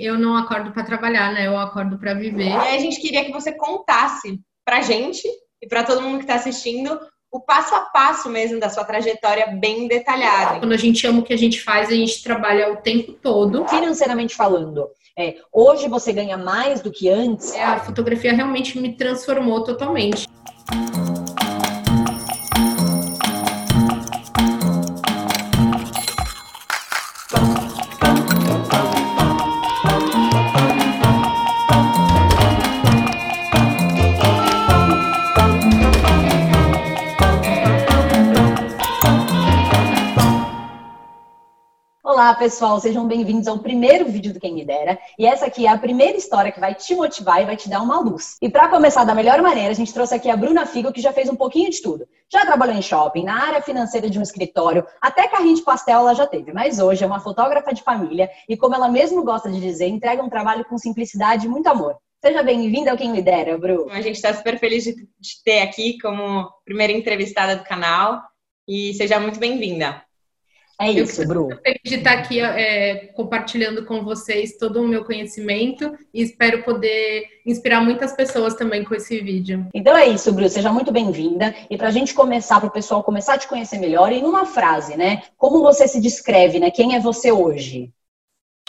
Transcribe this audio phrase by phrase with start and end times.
[0.00, 1.48] Eu não acordo para trabalhar, né?
[1.48, 2.50] Eu acordo para viver.
[2.50, 5.26] E aí a gente queria que você contasse pra gente
[5.60, 7.00] e para todo mundo que está assistindo
[7.32, 10.60] o passo a passo mesmo da sua trajetória bem detalhada.
[10.60, 13.66] Quando a gente ama o que a gente faz, a gente trabalha o tempo todo.
[13.66, 14.88] Financeiramente falando,
[15.18, 17.52] é, hoje você ganha mais do que antes?
[17.52, 20.28] É, a fotografia realmente me transformou totalmente.
[42.28, 44.98] Olá, pessoal, sejam bem-vindos ao primeiro vídeo do Quem Me Dera.
[45.18, 47.80] E essa aqui é a primeira história que vai te motivar e vai te dar
[47.80, 48.36] uma luz.
[48.42, 51.10] E para começar da melhor maneira, a gente trouxe aqui a Bruna Figo, que já
[51.10, 52.06] fez um pouquinho de tudo.
[52.30, 56.14] Já trabalhou em shopping, na área financeira de um escritório, até carrinho de pastel ela
[56.14, 56.52] já teve.
[56.52, 60.22] Mas hoje é uma fotógrafa de família e, como ela mesmo gosta de dizer, entrega
[60.22, 61.96] um trabalho com simplicidade e muito amor.
[62.22, 63.88] Seja bem-vinda ao Quem Me Dera, Bru.
[63.90, 68.20] A gente está super feliz de te ter aqui como primeira entrevistada do canal
[68.68, 70.06] e seja muito bem-vinda.
[70.80, 71.48] É isso, Bru.
[71.64, 77.24] feliz de estar aqui é, compartilhando com vocês todo o meu conhecimento e espero poder
[77.44, 79.66] inspirar muitas pessoas também com esse vídeo.
[79.74, 80.48] Então é isso, Bru.
[80.48, 81.52] Seja muito bem-vinda.
[81.68, 84.46] E para a gente começar, para o pessoal começar a te conhecer melhor, em uma
[84.46, 85.22] frase, né?
[85.36, 86.70] Como você se descreve, né?
[86.70, 87.92] Quem é você hoje?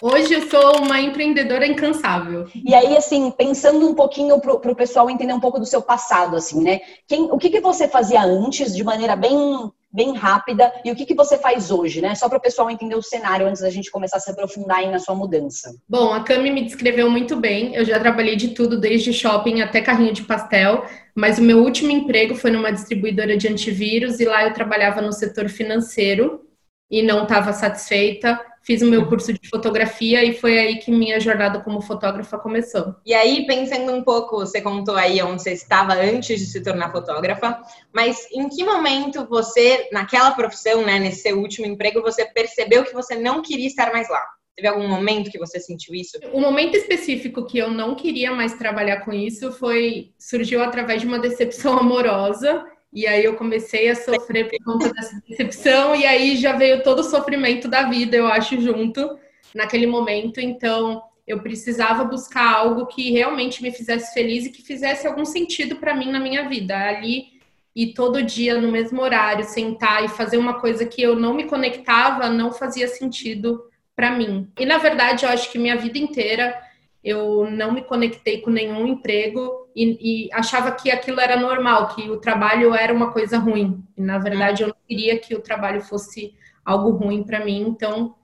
[0.02, 2.48] Hoje eu sou uma empreendedora incansável.
[2.56, 6.38] E aí, assim, pensando um pouquinho para o pessoal entender um pouco do seu passado,
[6.38, 6.80] assim, né?
[7.06, 11.06] Quem, o que, que você fazia antes, de maneira bem, bem rápida, e o que,
[11.06, 12.14] que você faz hoje, né?
[12.16, 14.92] Só para o pessoal entender o cenário antes da gente começar a se aprofundar aí
[14.92, 15.76] na sua mudança.
[15.88, 17.74] Bom, a Cami me descreveu muito bem.
[17.74, 21.90] Eu já trabalhei de tudo, desde shopping até carrinho de pastel, mas o meu último
[21.90, 26.42] emprego foi numa distribuidora de antivírus, e lá eu trabalhava no setor financeiro
[26.90, 31.20] e não estava satisfeita fiz o meu curso de fotografia e foi aí que minha
[31.20, 32.96] jornada como fotógrafa começou.
[33.06, 36.92] E aí, pensando um pouco, você contou aí onde você estava antes de se tornar
[36.92, 37.62] fotógrafa,
[37.94, 42.94] mas em que momento você, naquela profissão, né, nesse seu último emprego, você percebeu que
[42.94, 44.24] você não queria estar mais lá?
[44.56, 46.20] Teve algum momento que você sentiu isso?
[46.34, 51.08] O momento específico que eu não queria mais trabalhar com isso foi surgiu através de
[51.08, 56.38] uma decepção amorosa e aí eu comecei a sofrer por conta dessa decepção, e aí
[56.38, 59.18] já veio todo o sofrimento da vida, eu acho, junto
[59.54, 60.40] naquele momento.
[60.40, 65.76] Então eu precisava buscar algo que realmente me fizesse feliz e que fizesse algum sentido
[65.76, 66.76] para mim na minha vida.
[66.76, 67.40] Ali
[67.76, 71.44] e todo dia no mesmo horário sentar e fazer uma coisa que eu não me
[71.44, 73.64] conectava não fazia sentido
[73.96, 74.50] para mim.
[74.60, 76.60] E na verdade eu acho que minha vida inteira
[77.04, 82.10] eu não me conectei com nenhum emprego e, e, achava que aquilo era normal, que
[82.10, 83.84] o trabalho era uma coisa ruim.
[83.98, 86.34] E na verdade eu não queria que o trabalho fosse
[86.66, 87.62] algo ruim para mim.
[87.62, 88.16] Então,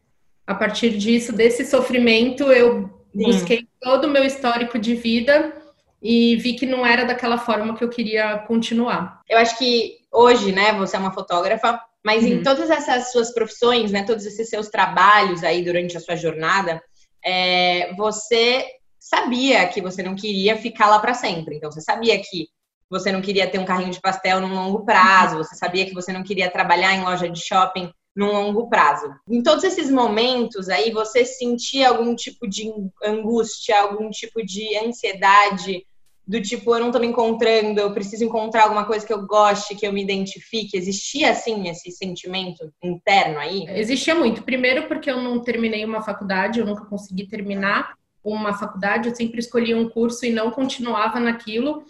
[0.45, 3.23] a partir disso, desse sofrimento, eu Sim.
[3.23, 5.53] busquei todo o meu histórico de vida
[6.01, 9.21] e vi que não era daquela forma que eu queria continuar.
[9.27, 12.29] Eu acho que hoje, né, você é uma fotógrafa, mas uhum.
[12.29, 16.81] em todas essas suas profissões, né, todos esses seus trabalhos aí durante a sua jornada,
[17.25, 18.65] é, você
[19.05, 21.55] sabia que você não queria ficar lá para sempre.
[21.55, 22.47] Então, você sabia que
[22.89, 26.11] você não queria ter um carrinho de pastel num longo prazo, você sabia que você
[26.11, 29.13] não queria trabalhar em loja de shopping num longo prazo.
[29.29, 32.71] Em todos esses momentos aí, você sentia algum tipo de
[33.03, 35.85] angústia, algum tipo de ansiedade,
[36.27, 39.75] do tipo, eu não tô me encontrando, eu preciso encontrar alguma coisa que eu goste,
[39.75, 40.75] que eu me identifique.
[40.75, 43.65] Existia, assim, esse sentimento interno aí?
[43.69, 44.41] Existia muito.
[44.41, 47.93] Primeiro, porque eu não terminei uma faculdade, eu nunca consegui terminar
[48.33, 51.83] uma faculdade, eu sempre escolhia um curso e não continuava naquilo.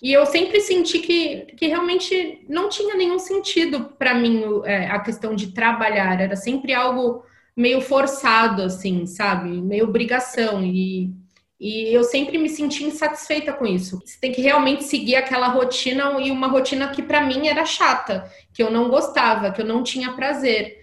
[0.00, 5.00] E eu sempre senti que, que realmente não tinha nenhum sentido para mim é, a
[5.00, 7.24] questão de trabalhar, era sempre algo
[7.56, 9.60] meio forçado, assim, sabe?
[9.60, 10.64] Meio obrigação.
[10.64, 11.12] E
[11.60, 14.00] e eu sempre me senti insatisfeita com isso.
[14.04, 18.30] Você tem que realmente seguir aquela rotina e uma rotina que para mim era chata,
[18.52, 20.77] que eu não gostava, que eu não tinha prazer.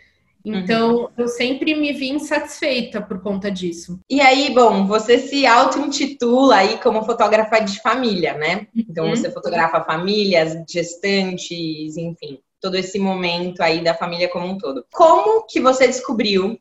[0.45, 1.07] Então, uhum.
[1.17, 3.99] eu sempre me vi insatisfeita por conta disso.
[4.07, 8.67] E aí, bom, você se auto-intitula aí como fotógrafa de família, né?
[8.75, 9.15] Então, uhum.
[9.15, 14.85] você fotografa famílias, gestantes, enfim, todo esse momento aí da família como um todo.
[14.93, 16.59] Como que você descobriu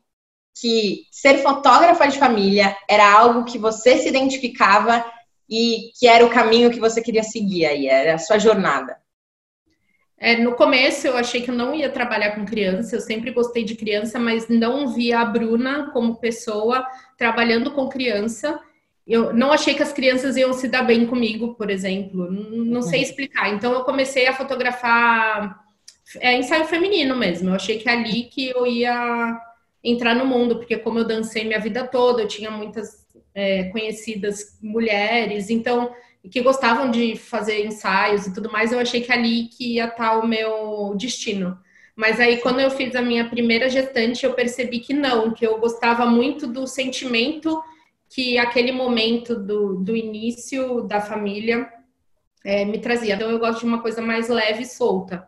[0.59, 5.05] que ser fotógrafa de família era algo que você se identificava
[5.49, 8.97] e que era o caminho que você queria seguir aí, era a sua jornada?
[10.17, 13.65] É, no começo eu achei que eu não ia trabalhar com criança, eu sempre gostei
[13.65, 16.85] de criança, mas não via a Bruna como pessoa
[17.17, 18.59] trabalhando com criança.
[19.05, 22.99] Eu não achei que as crianças iam se dar bem comigo, por exemplo, não sei
[22.99, 23.05] uhum.
[23.05, 23.53] explicar.
[23.53, 25.63] Então eu comecei a fotografar
[26.19, 27.49] é, ensaio feminino mesmo.
[27.49, 29.39] Eu achei que é ali que eu ia
[29.83, 34.57] entrar no mundo, porque como eu dancei minha vida toda, eu tinha muitas é, conhecidas
[34.61, 35.93] mulheres, então
[36.31, 40.19] que gostavam de fazer ensaios e tudo mais, eu achei que ali que ia estar
[40.19, 41.57] o meu destino.
[41.95, 45.57] Mas aí, quando eu fiz a minha primeira gestante, eu percebi que não, que eu
[45.59, 47.63] gostava muito do sentimento
[48.09, 51.69] que aquele momento do, do início da família
[52.43, 53.15] é, me trazia.
[53.15, 55.27] Então, eu gosto de uma coisa mais leve e solta.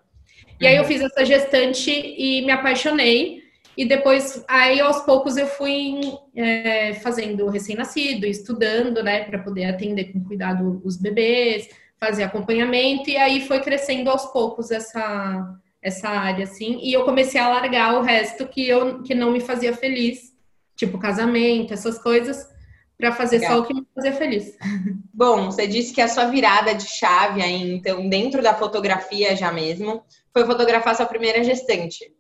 [0.60, 0.88] E aí, eu uhum.
[0.88, 3.44] fiz essa gestante e me apaixonei.
[3.78, 6.02] E depois, aí aos poucos, eu fui
[6.36, 11.70] é, fazendo recém-nascido, estudando, né, para poder atender com cuidado os bebês,
[12.00, 13.08] fazer acompanhamento.
[13.08, 16.80] E aí foi crescendo aos poucos essa, essa área, assim.
[16.82, 20.34] E eu comecei a largar o resto que, eu, que não me fazia feliz,
[20.76, 22.50] tipo casamento, essas coisas,
[22.98, 23.58] para fazer Legal.
[23.58, 24.58] só o que me fazia feliz.
[25.14, 29.52] Bom, você disse que a sua virada de chave aí, então, dentro da fotografia já
[29.52, 30.04] mesmo,
[30.34, 32.17] foi fotografar sua primeira gestante.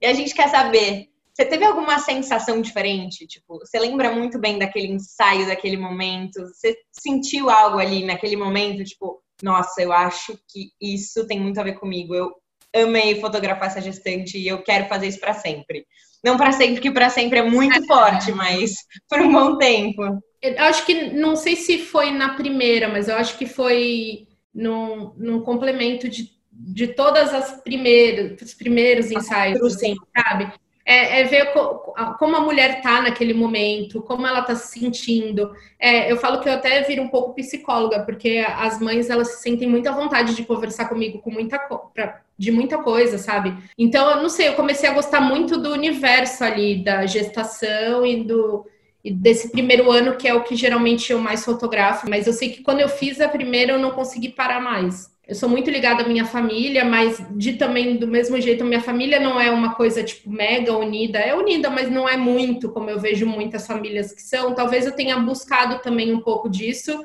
[0.00, 3.26] E a gente quer saber, você teve alguma sensação diferente?
[3.26, 6.40] Tipo, você lembra muito bem daquele ensaio, daquele momento?
[6.48, 11.64] Você sentiu algo ali naquele momento, tipo, nossa, eu acho que isso tem muito a
[11.64, 12.14] ver comigo.
[12.14, 12.32] Eu
[12.74, 15.86] amei fotografar essa gestante e eu quero fazer isso para sempre.
[16.24, 18.74] Não para sempre, porque para sempre é muito forte, mas
[19.08, 20.02] por um bom tempo.
[20.42, 25.12] Eu acho que, não sei se foi na primeira, mas eu acho que foi num,
[25.16, 30.52] num complemento de de todas as primeiras, os primeiros ensaios, assim, sabe?
[30.84, 35.52] É, é, ver co, como a mulher tá naquele momento, como ela tá se sentindo.
[35.78, 39.42] É, eu falo que eu até viro um pouco psicóloga, porque as mães elas se
[39.42, 43.54] sentem muita vontade de conversar comigo com muita pra, de muita coisa, sabe?
[43.76, 48.24] Então, eu não sei, eu comecei a gostar muito do universo ali, da gestação e
[48.24, 48.66] do
[49.04, 52.50] e desse primeiro ano, que é o que geralmente eu mais fotografo, mas eu sei
[52.50, 56.02] que quando eu fiz a primeira, eu não consegui parar mais eu sou muito ligada
[56.02, 59.74] à minha família, mas de também do mesmo jeito, a minha família não é uma
[59.74, 64.10] coisa tipo mega unida, é unida, mas não é muito como eu vejo muitas famílias
[64.10, 64.54] que são.
[64.54, 66.98] Talvez eu tenha buscado também um pouco disso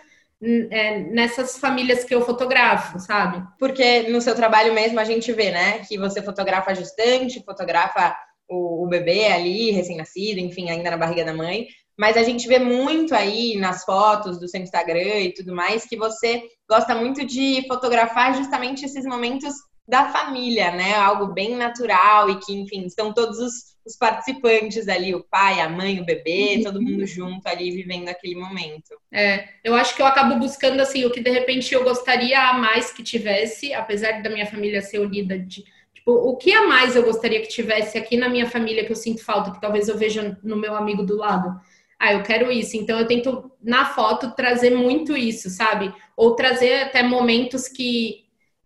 [0.72, 3.46] é, nessas famílias que eu fotografo, sabe?
[3.60, 8.16] Porque no seu trabalho mesmo a gente vê, né, que você fotografa gestante, fotografa
[8.50, 11.68] o, o bebê ali, recém-nascido, enfim, ainda na barriga da mãe,
[11.98, 15.96] mas a gente vê muito aí nas fotos do seu Instagram e tudo mais que
[15.96, 19.54] você gosta muito de fotografar justamente esses momentos
[19.88, 20.96] da família, né?
[20.96, 23.54] Algo bem natural e que, enfim, estão todos os,
[23.86, 27.08] os participantes ali, o pai, a mãe, o bebê, todo mundo uhum.
[27.08, 28.98] junto ali vivendo aquele momento.
[29.12, 32.54] É, eu acho que eu acabo buscando assim o que de repente eu gostaria a
[32.54, 35.64] mais que tivesse, apesar da minha família ser unida de
[35.94, 38.96] tipo, o que a mais eu gostaria que tivesse aqui na minha família que eu
[38.96, 41.60] sinto falta, que talvez eu veja no meu amigo do lado
[42.00, 42.76] ah, eu quero isso.
[42.78, 45.94] Então eu tento na foto trazer muito isso, sabe?
[46.16, 48.24] Ou trazer até momentos que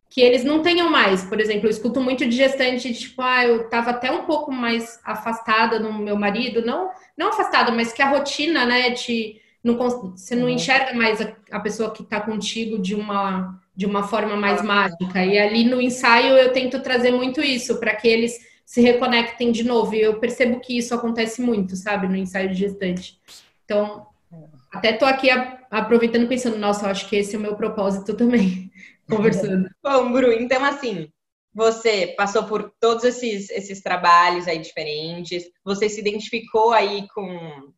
[0.10, 1.24] que eles não tenham mais.
[1.26, 5.00] Por exemplo, eu escuto muito de gestante, tipo, ah, eu tava até um pouco mais
[5.04, 10.36] afastada do meu marido, não não afastada, mas que a rotina, né, de não, você
[10.36, 10.50] não uhum.
[10.50, 15.24] enxerga mais a, a pessoa que está contigo de uma de uma forma mais mágica.
[15.24, 18.36] E ali no ensaio eu tento trazer muito isso para que eles
[18.68, 19.96] se reconectem de novo.
[19.96, 23.18] E eu percebo que isso acontece muito, sabe, no ensaio de gestante.
[23.64, 24.06] Então,
[24.70, 25.30] até tô aqui
[25.72, 28.70] aproveitando pensando, nossa, eu acho que esse é o meu propósito também,
[29.10, 29.70] conversando.
[29.82, 31.10] Bom, Bru, então assim,
[31.54, 37.72] você passou por todos esses, esses trabalhos aí diferentes, você se identificou aí com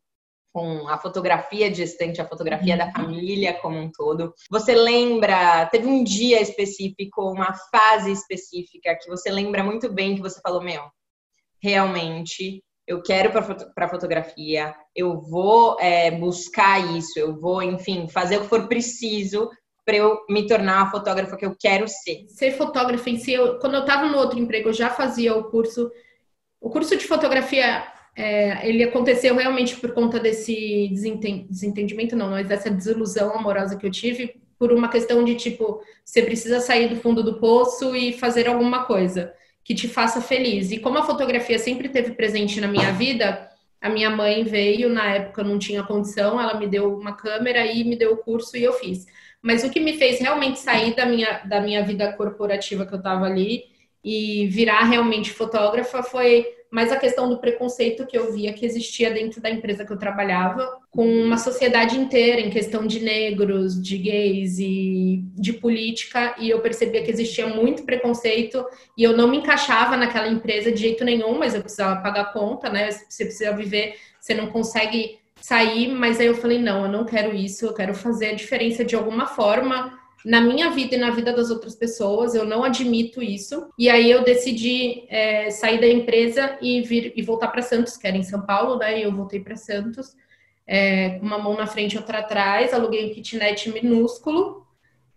[0.52, 2.92] com a fotografia distante, a fotografia da uhum.
[2.92, 4.34] família como um todo.
[4.50, 10.22] Você lembra, teve um dia específico, uma fase específica que você lembra muito bem que
[10.22, 10.82] você falou, meu,
[11.62, 13.30] realmente eu quero
[13.72, 19.48] para fotografia, eu vou é, buscar isso, eu vou, enfim, fazer o que for preciso
[19.84, 22.26] para eu me tornar a fotógrafa que eu quero ser.
[22.28, 25.44] Ser fotógrafa em si, eu, quando eu estava no outro emprego, eu já fazia o
[25.44, 25.90] curso.
[26.60, 27.86] O curso de fotografia
[28.20, 33.90] é, ele aconteceu realmente por conta desse desentendimento, não, mas dessa desilusão amorosa que eu
[33.90, 38.46] tive, por uma questão de tipo, você precisa sair do fundo do poço e fazer
[38.46, 39.32] alguma coisa
[39.64, 40.70] que te faça feliz.
[40.70, 43.48] E como a fotografia sempre teve presente na minha vida,
[43.80, 47.82] a minha mãe veio, na época não tinha condição, ela me deu uma câmera e
[47.84, 49.06] me deu o curso e eu fiz.
[49.40, 52.98] Mas o que me fez realmente sair da minha, da minha vida corporativa que eu
[52.98, 53.64] estava ali
[54.04, 59.10] e virar realmente fotógrafa foi mas a questão do preconceito que eu via que existia
[59.10, 63.98] dentro da empresa que eu trabalhava, com uma sociedade inteira em questão de negros, de
[63.98, 68.64] gays e de política, e eu percebia que existia muito preconceito
[68.96, 72.70] e eu não me encaixava naquela empresa de jeito nenhum, mas eu precisava pagar conta,
[72.70, 72.90] né?
[72.90, 77.34] Você precisa viver, você não consegue sair, mas aí eu falei, não, eu não quero
[77.34, 81.32] isso, eu quero fazer a diferença de alguma forma na minha vida e na vida
[81.32, 83.70] das outras pessoas, eu não admito isso.
[83.78, 88.06] E aí eu decidi é, sair da empresa e vir e voltar para Santos, que
[88.06, 88.98] era em São Paulo, né?
[88.98, 90.14] E eu voltei para Santos.
[90.72, 94.64] é, uma mão na frente e outra atrás, aluguei um kitnet minúsculo,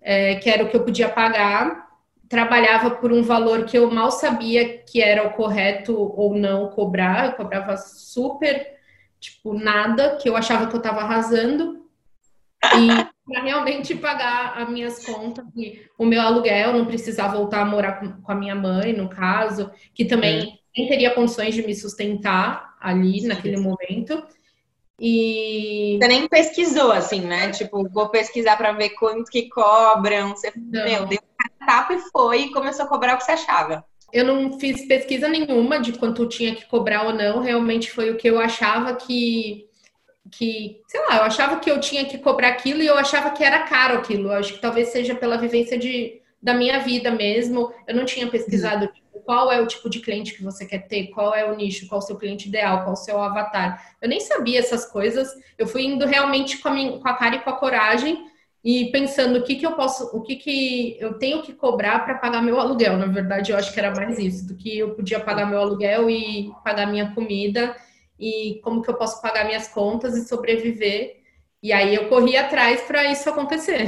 [0.01, 1.89] é, que era o que eu podia pagar,
[2.27, 7.27] trabalhava por um valor que eu mal sabia que era o correto ou não cobrar,
[7.27, 8.79] eu cobrava super,
[9.19, 11.85] tipo, nada, que eu achava que eu estava arrasando,
[12.75, 17.65] e para realmente pagar as minhas contas, e o meu aluguel, não precisar voltar a
[17.65, 20.53] morar com, com a minha mãe, no caso, que também é.
[20.77, 24.21] nem teria condições de me sustentar ali naquele momento.
[24.99, 25.97] E...
[25.99, 27.49] Você nem pesquisou, assim, né?
[27.51, 30.29] Tipo, vou pesquisar para ver quanto que cobram.
[30.29, 30.83] Você, não.
[30.83, 33.83] meu, deu um tapa e foi e começou a cobrar o que você achava.
[34.11, 37.41] Eu não fiz pesquisa nenhuma de quanto tinha que cobrar ou não.
[37.41, 39.65] Realmente foi o que eu achava que,
[40.37, 43.43] que, sei lá, eu achava que eu tinha que cobrar aquilo e eu achava que
[43.43, 44.29] era caro aquilo.
[44.29, 47.73] Eu acho que talvez seja pela vivência de, da minha vida mesmo.
[47.87, 51.07] Eu não tinha pesquisado uhum qual é o tipo de cliente que você quer ter,
[51.07, 53.95] qual é o nicho, qual é o seu cliente ideal, qual é o seu avatar.
[54.01, 57.35] Eu nem sabia essas coisas, eu fui indo realmente com a, minha, com a cara
[57.35, 58.25] e com a coragem
[58.63, 62.15] e pensando o que, que eu posso, o que, que eu tenho que cobrar para
[62.15, 62.97] pagar meu aluguel.
[62.97, 66.09] Na verdade, eu acho que era mais isso, do que eu podia pagar meu aluguel
[66.09, 67.75] e pagar minha comida
[68.23, 71.17] e como que eu posso pagar minhas contas e sobreviver.
[71.61, 73.87] E aí eu corri atrás para isso acontecer.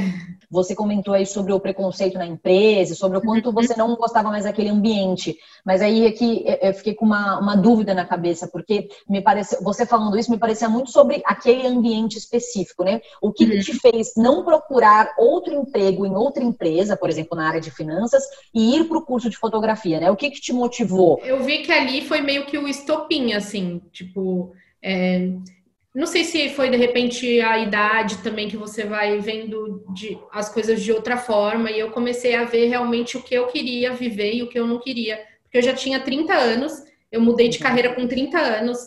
[0.56, 4.46] Você comentou aí sobre o preconceito na empresa, sobre o quanto você não gostava mais
[4.46, 5.38] daquele ambiente.
[5.66, 9.86] Mas aí aqui eu fiquei com uma, uma dúvida na cabeça, porque me parece, você
[9.86, 13.02] falando isso me parecia muito sobre aquele ambiente específico, né?
[13.22, 13.80] O que, que te uhum.
[13.80, 18.78] fez não procurar outro emprego em outra empresa, por exemplo, na área de finanças, e
[18.78, 20.10] ir para o curso de fotografia, né?
[20.10, 21.20] O que, que te motivou?
[21.24, 24.54] Eu vi que ali foi meio que o estopim, assim, tipo.
[24.82, 25.32] É
[25.96, 30.50] não sei se foi de repente a idade também que você vai vendo de, as
[30.50, 34.34] coisas de outra forma, e eu comecei a ver realmente o que eu queria viver
[34.34, 35.18] e o que eu não queria.
[35.44, 38.78] Porque eu já tinha 30 anos, eu mudei de carreira com 30 anos.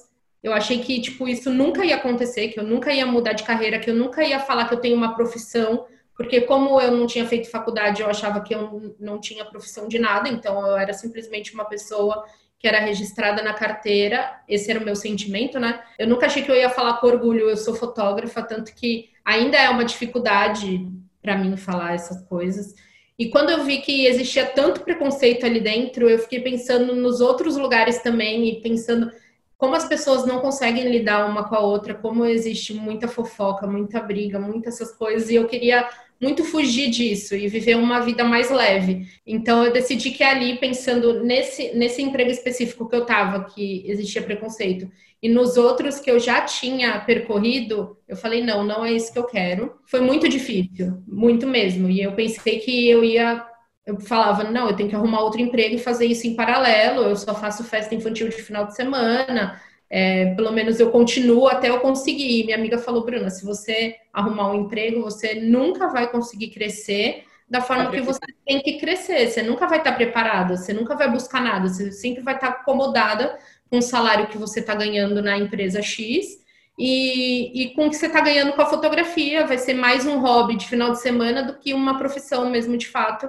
[0.43, 3.79] Eu achei que tipo isso nunca ia acontecer, que eu nunca ia mudar de carreira,
[3.79, 7.27] que eu nunca ia falar que eu tenho uma profissão, porque como eu não tinha
[7.27, 11.55] feito faculdade, eu achava que eu não tinha profissão de nada, então eu era simplesmente
[11.55, 12.23] uma pessoa
[12.59, 15.81] que era registrada na carteira, esse era o meu sentimento, né?
[15.99, 19.57] Eu nunca achei que eu ia falar com orgulho, eu sou fotógrafa, tanto que ainda
[19.57, 20.87] é uma dificuldade
[21.23, 22.75] para mim falar essas coisas.
[23.19, 27.57] E quando eu vi que existia tanto preconceito ali dentro, eu fiquei pensando nos outros
[27.57, 29.11] lugares também e pensando
[29.57, 34.01] como as pessoas não conseguem lidar uma com a outra, como existe muita fofoca, muita
[34.01, 35.89] briga, muitas essas coisas, e eu queria
[36.21, 39.07] muito fugir disso e viver uma vida mais leve.
[39.27, 44.23] Então eu decidi que ali, pensando nesse, nesse emprego específico que eu estava, que existia
[44.23, 44.91] preconceito,
[45.23, 49.19] e nos outros que eu já tinha percorrido, eu falei, não, não é isso que
[49.19, 49.77] eu quero.
[49.87, 51.91] Foi muito difícil, muito mesmo.
[51.91, 53.45] E eu pensei que eu ia.
[53.85, 57.03] Eu falava, não, eu tenho que arrumar outro emprego e fazer isso em paralelo.
[57.03, 59.61] Eu só faço festa infantil de final de semana,
[59.91, 62.45] é, pelo menos eu continuo até eu conseguir.
[62.45, 67.63] Minha amiga falou, Bruna, se você arrumar um emprego, você nunca vai conseguir crescer da
[67.63, 69.29] forma que você tem que crescer.
[69.29, 73.39] Você nunca vai estar preparada, você nunca vai buscar nada, você sempre vai estar acomodada
[73.71, 76.39] com o salário que você está ganhando na empresa X
[76.79, 79.47] e, e com o que você está ganhando com a fotografia.
[79.47, 82.87] Vai ser mais um hobby de final de semana do que uma profissão mesmo de
[82.87, 83.29] fato.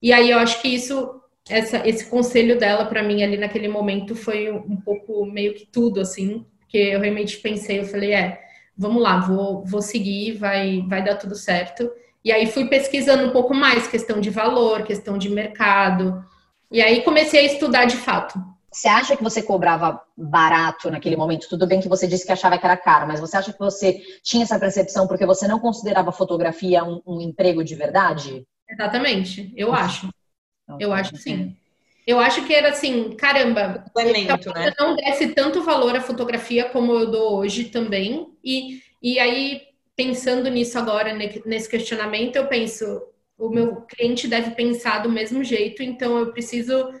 [0.00, 4.14] E aí eu acho que isso essa, esse conselho dela para mim ali naquele momento
[4.14, 8.40] foi um pouco meio que tudo, assim, porque eu realmente pensei, eu falei, é,
[8.76, 11.90] vamos lá, vou, vou seguir, vai, vai dar tudo certo.
[12.24, 16.24] E aí fui pesquisando um pouco mais, questão de valor, questão de mercado.
[16.70, 18.38] E aí comecei a estudar de fato.
[18.70, 21.48] Você acha que você cobrava barato naquele momento?
[21.48, 24.00] Tudo bem que você disse que achava que era caro, mas você acha que você
[24.22, 28.46] tinha essa percepção porque você não considerava fotografia um, um emprego de verdade?
[28.66, 30.08] Exatamente, eu acho.
[30.80, 31.56] Eu acho que sim.
[32.06, 34.72] Eu acho que era assim, caramba, Elemento, né?
[34.78, 38.26] não desse tanto valor à fotografia como eu dou hoje também.
[38.42, 39.62] E, e aí,
[39.96, 41.14] pensando nisso agora,
[41.46, 43.02] nesse questionamento, eu penso,
[43.38, 46.92] o meu cliente deve pensar do mesmo jeito, então eu preciso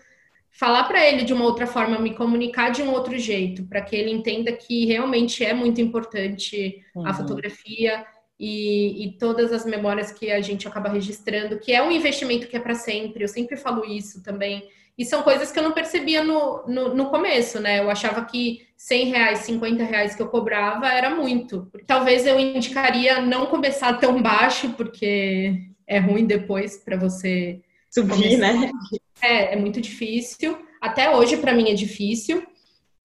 [0.52, 3.96] falar para ele de uma outra forma, me comunicar de um outro jeito, para que
[3.96, 7.06] ele entenda que realmente é muito importante uhum.
[7.06, 8.04] a fotografia
[8.44, 12.56] e, e, todas as memórias que a gente acaba registrando, que é um investimento que
[12.56, 13.22] é para sempre.
[13.22, 14.68] Eu sempre falo isso também.
[14.98, 17.78] E são coisas que eu não percebia no, no, no, começo, né?
[17.78, 21.70] Eu achava que 100 reais, 50 reais que eu cobrava era muito.
[21.86, 28.54] Talvez eu indicaria não começar tão baixo, porque é ruim depois para você subir, começar.
[28.54, 28.72] né?
[29.22, 30.58] É, é muito difícil.
[30.80, 32.44] Até hoje, para mim, é difícil.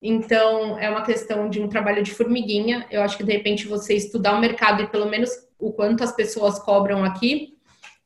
[0.00, 2.86] Então, é uma questão de um trabalho de formiguinha.
[2.90, 6.12] Eu acho que, de repente, você estudar o mercado e pelo menos o quanto as
[6.12, 7.58] pessoas cobram aqui,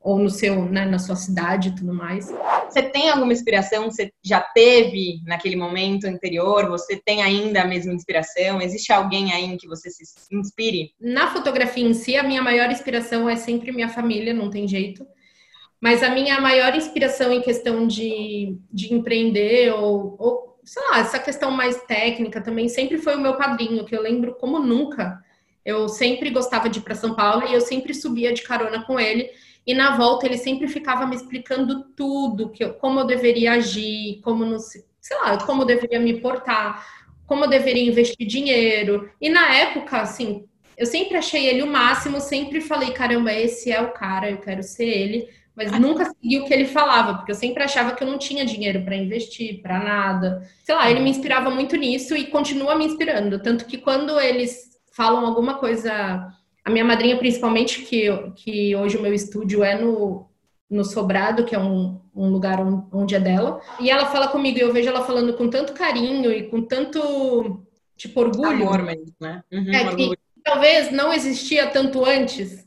[0.03, 2.29] ou no seu, né, na sua cidade e tudo mais.
[2.69, 3.85] Você tem alguma inspiração?
[3.85, 6.67] Você já teve naquele momento anterior?
[6.69, 8.61] Você tem ainda a mesma inspiração?
[8.61, 10.91] Existe alguém aí em que você se inspire?
[10.99, 15.05] Na fotografia em si, a minha maior inspiração é sempre minha família, não tem jeito.
[15.79, 21.19] Mas a minha maior inspiração em questão de, de empreender ou, ou, sei lá, essa
[21.19, 25.21] questão mais técnica também sempre foi o meu padrinho, que eu lembro como nunca.
[25.65, 28.99] Eu sempre gostava de ir para São Paulo e eu sempre subia de carona com
[28.99, 29.29] ele.
[29.65, 34.19] E na volta ele sempre ficava me explicando tudo, que eu, como eu deveria agir,
[34.21, 36.85] como não sei lá, como eu deveria me portar,
[37.25, 39.09] como eu deveria investir dinheiro.
[39.21, 40.45] E na época, assim,
[40.77, 44.63] eu sempre achei ele o máximo, sempre falei, caramba, esse é o cara, eu quero
[44.63, 48.07] ser ele, mas nunca segui o que ele falava, porque eu sempre achava que eu
[48.07, 50.47] não tinha dinheiro para investir, para nada.
[50.63, 54.71] Sei lá, ele me inspirava muito nisso e continua me inspirando, tanto que quando eles
[54.91, 56.33] falam alguma coisa
[56.63, 60.29] a minha madrinha, principalmente, que, que hoje o meu estúdio é no,
[60.69, 62.59] no Sobrado, que é um, um lugar
[62.91, 63.59] onde é dela.
[63.79, 67.65] E ela fala comigo, e eu vejo ela falando com tanto carinho e com tanto,
[67.97, 68.69] tipo, orgulho.
[68.69, 69.43] Amor mesmo, né?
[69.51, 72.65] Uhum, é, que talvez não existia tanto antes,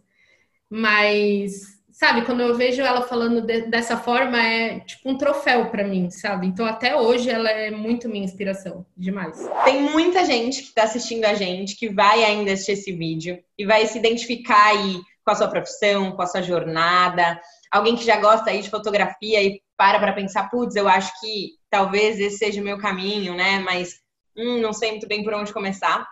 [0.69, 5.83] mas sabe, quando eu vejo ela falando de, dessa forma, é tipo um troféu para
[5.83, 6.47] mim, sabe?
[6.47, 9.49] Então, até hoje, ela é muito minha inspiração, demais.
[9.65, 13.65] Tem muita gente que está assistindo a gente, que vai ainda assistir esse vídeo e
[13.65, 17.41] vai se identificar aí com a sua profissão, com a sua jornada.
[17.73, 21.53] Alguém que já gosta aí de fotografia e para para pensar, putz, eu acho que
[21.71, 23.59] talvez esse seja o meu caminho, né?
[23.61, 23.95] Mas
[24.37, 26.07] hum, não sei muito bem por onde começar.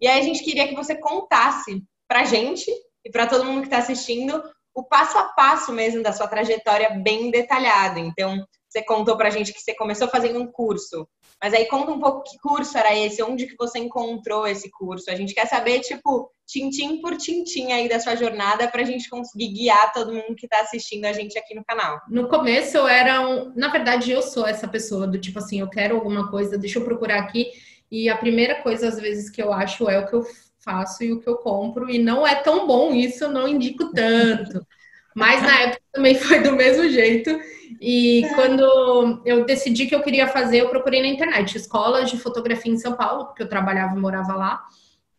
[0.00, 2.70] E aí a gente queria que você contasse pra gente
[3.04, 4.42] e para todo mundo que está assistindo
[4.76, 7.98] o passo a passo mesmo da sua trajetória bem detalhado.
[7.98, 11.08] Então, você contou pra gente que você começou fazendo um curso,
[11.42, 15.10] mas aí conta um pouco que curso era esse, onde que você encontrou esse curso.
[15.10, 19.48] A gente quer saber, tipo, tintim por tintim aí da sua jornada pra gente conseguir
[19.48, 21.98] guiar todo mundo que tá assistindo a gente aqui no canal.
[22.10, 23.54] No começo eu era um...
[23.56, 26.84] Na verdade, eu sou essa pessoa do tipo assim, eu quero alguma coisa, deixa eu
[26.84, 27.50] procurar aqui.
[27.90, 30.26] E a primeira coisa, às vezes, que eu acho é o que eu
[30.66, 33.92] faço e o que eu compro, e não é tão bom isso, eu não indico
[33.92, 34.66] tanto.
[35.14, 37.40] Mas na época também foi do mesmo jeito.
[37.80, 38.34] E é.
[38.34, 42.78] quando eu decidi que eu queria fazer, eu procurei na internet escolas de fotografia em
[42.78, 44.62] São Paulo, porque eu trabalhava e morava lá.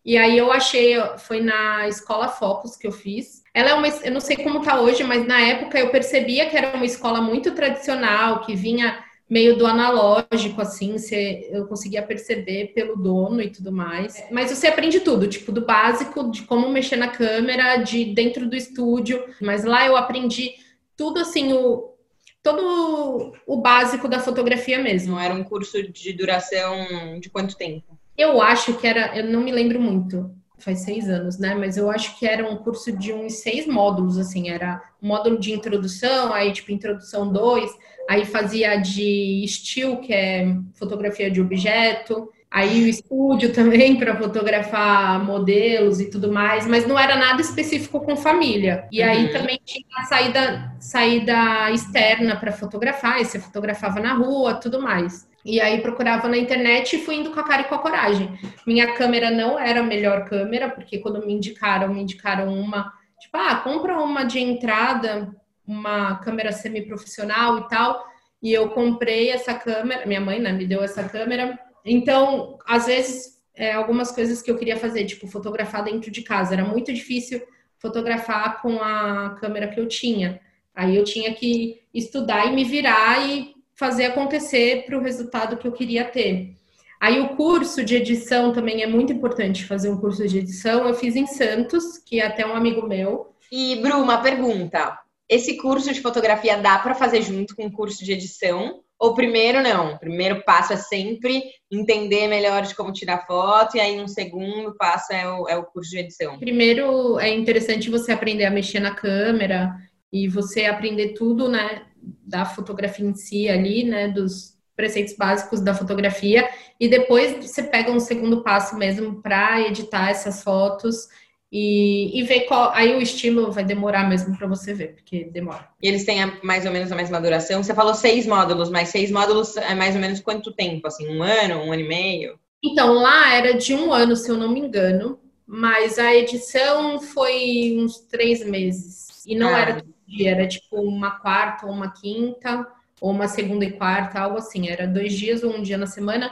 [0.06, 3.44] E aí eu achei, foi na escola Focus que eu fiz.
[3.54, 6.56] Ela é uma, eu não sei como tá hoje, mas na época eu percebia que
[6.56, 12.72] era uma escola muito tradicional, que vinha meio do analógico, assim, você, eu conseguia perceber
[12.74, 14.24] pelo dono e tudo mais.
[14.32, 18.56] Mas você aprende tudo, tipo, do básico, de como mexer na câmera, de dentro do
[18.56, 19.24] estúdio.
[19.42, 20.56] Mas lá eu aprendi
[20.96, 21.94] tudo, assim, o,
[22.42, 25.20] todo o básico da fotografia mesmo.
[25.20, 27.98] Era um curso de duração de quanto tempo?
[28.18, 31.56] Eu acho que era, eu não me lembro muito, faz seis anos, né?
[31.56, 35.40] Mas eu acho que era um curso de uns seis módulos, assim, era um módulo
[35.40, 37.70] de introdução, aí tipo introdução 2,
[38.10, 45.24] aí fazia de still, que é fotografia de objeto, aí o estúdio também para fotografar
[45.24, 48.88] modelos e tudo mais, mas não era nada específico com família.
[48.92, 49.32] E aí uhum.
[49.34, 55.28] também tinha a saída, saída externa para fotografar, e você fotografava na rua, tudo mais.
[55.48, 58.38] E aí procurava na internet e fui indo com a cara e com a coragem.
[58.66, 63.38] Minha câmera não era a melhor câmera, porque quando me indicaram, me indicaram uma, tipo,
[63.38, 65.34] ah, compra uma de entrada
[65.68, 68.08] uma câmera semi-profissional e tal.
[68.42, 71.60] E eu comprei essa câmera, minha mãe né, me deu essa câmera.
[71.84, 76.54] Então, às vezes, é, algumas coisas que eu queria fazer, tipo fotografar dentro de casa,
[76.54, 77.42] era muito difícil
[77.80, 80.40] fotografar com a câmera que eu tinha.
[80.74, 85.68] Aí eu tinha que estudar e me virar e fazer acontecer para o resultado que
[85.68, 86.56] eu queria ter.
[87.00, 90.88] Aí o curso de edição também é muito importante fazer um curso de edição.
[90.88, 93.36] Eu fiz em Santos, que é até um amigo meu.
[93.52, 94.98] E, Bru, uma pergunta.
[95.30, 98.82] Esse curso de fotografia dá para fazer junto com o curso de edição?
[99.00, 99.94] Ou primeiro não?
[99.94, 104.76] O primeiro passo é sempre entender melhor de como tirar foto, e aí um segundo
[104.76, 106.40] passo é o, é o curso de edição.
[106.40, 109.76] Primeiro é interessante você aprender a mexer na câmera
[110.12, 111.84] e você aprender tudo, né,
[112.26, 116.48] da fotografia em si ali, né, dos preceitos básicos da fotografia,
[116.80, 121.08] e depois você pega um segundo passo mesmo para editar essas fotos
[121.52, 122.72] e, e ver qual.
[122.74, 125.68] Aí o estímulo vai demorar mesmo para você ver, porque demora.
[125.82, 127.64] E eles têm a, mais ou menos a mesma duração?
[127.64, 130.88] Você falou seis módulos, mas seis módulos é mais ou menos quanto tempo?
[130.88, 132.40] Assim, um ano, um ano e meio?
[132.64, 137.76] Então, lá era de um ano, se eu não me engano, mas a edição foi
[137.78, 139.26] uns três meses.
[139.26, 139.60] E não ah.
[139.60, 142.66] era dia, era tipo uma quarta ou uma quinta,
[143.00, 144.70] ou uma segunda e quarta, algo assim.
[144.70, 146.32] Era dois dias ou um dia na semana,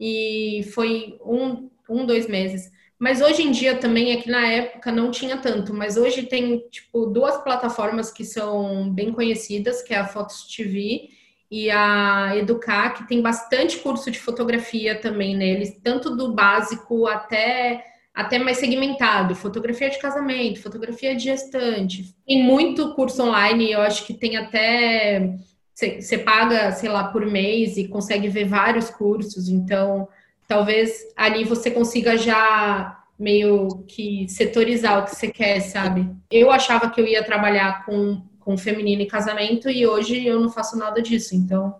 [0.00, 2.70] e foi um, um dois meses.
[2.98, 6.58] Mas hoje em dia também é que na época não tinha tanto, mas hoje tem
[6.68, 11.10] tipo duas plataformas que são bem conhecidas, que é a Fotos TV
[11.50, 17.84] e a Educar, que tem bastante curso de fotografia também neles, tanto do básico até
[18.18, 22.16] até mais segmentado, fotografia de casamento, fotografia de gestante.
[22.26, 25.36] Tem muito curso online, eu acho que tem até
[25.72, 30.08] você paga, sei lá, por mês e consegue ver vários cursos, então
[30.48, 36.10] talvez ali você consiga já meio que setorizar o que você quer, sabe?
[36.28, 40.50] Eu achava que eu ia trabalhar com, com feminino e casamento e hoje eu não
[40.50, 41.36] faço nada disso.
[41.36, 41.76] Então,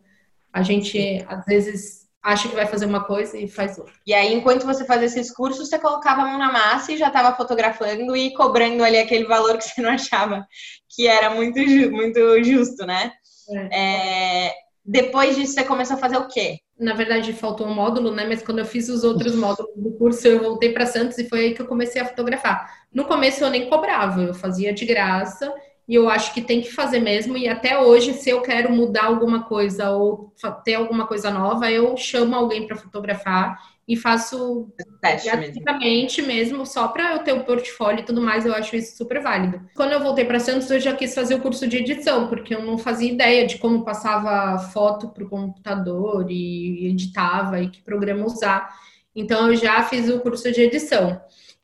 [0.53, 3.93] a gente às vezes acha que vai fazer uma coisa e faz outra.
[4.07, 7.09] E aí, enquanto você fazia esses cursos, você colocava a mão na massa e já
[7.09, 10.47] estava fotografando e cobrando ali aquele valor que você não achava
[10.89, 11.59] que era muito,
[11.91, 13.13] muito justo, né?
[13.73, 14.47] É.
[14.47, 16.59] É, depois disso, você começou a fazer o quê?
[16.79, 18.25] na verdade faltou um módulo, né?
[18.27, 21.41] Mas quando eu fiz os outros módulos do curso, eu voltei para Santos e foi
[21.41, 22.87] aí que eu comecei a fotografar.
[22.93, 25.53] No começo eu nem cobrava, eu fazia de graça
[25.89, 27.37] e eu acho que tem que fazer mesmo.
[27.37, 31.97] E até hoje, se eu quero mudar alguma coisa ou ter alguma coisa nova, eu
[31.97, 34.69] chamo alguém para fotografar e faço
[35.01, 36.59] gratuitamente mesmo.
[36.59, 39.63] mesmo, só para eu ter o portfólio e tudo mais, eu acho isso super válido.
[39.75, 42.63] Quando eu voltei para Santos, eu já quis fazer o curso de edição, porque eu
[42.63, 48.27] não fazia ideia de como passava foto para o computador e editava e que programa
[48.27, 48.69] usar.
[49.17, 51.19] Então, eu já fiz o curso de edição.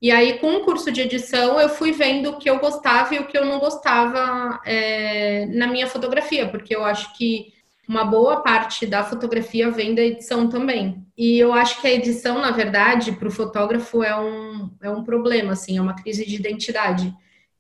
[0.05, 3.21] E aí, com o curso de edição, eu fui vendo o que eu gostava e
[3.21, 7.55] o que eu não gostava é, na minha fotografia, porque eu acho que
[7.89, 11.03] uma boa parte da fotografia vem da edição também.
[11.17, 15.03] E eu acho que a edição, na verdade, para o fotógrafo é um, é um
[15.03, 17.11] problema, assim, é uma crise de identidade.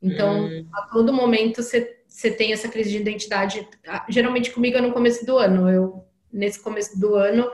[0.03, 0.67] Então, hum.
[0.75, 3.67] a todo momento você tem essa crise de identidade.
[4.11, 5.67] Geralmente comigo é no começo do ano.
[5.71, 7.51] Eu, nesse começo do ano,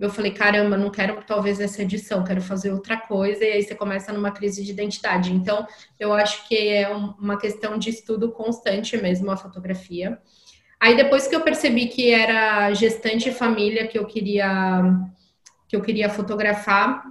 [0.00, 3.74] eu falei, caramba, não quero talvez essa edição, quero fazer outra coisa, e aí você
[3.74, 5.32] começa numa crise de identidade.
[5.32, 5.66] Então,
[5.98, 10.18] eu acho que é uma questão de estudo constante mesmo a fotografia.
[10.80, 14.82] Aí depois que eu percebi que era gestante e família que eu queria
[15.68, 17.04] que eu queria fotografar,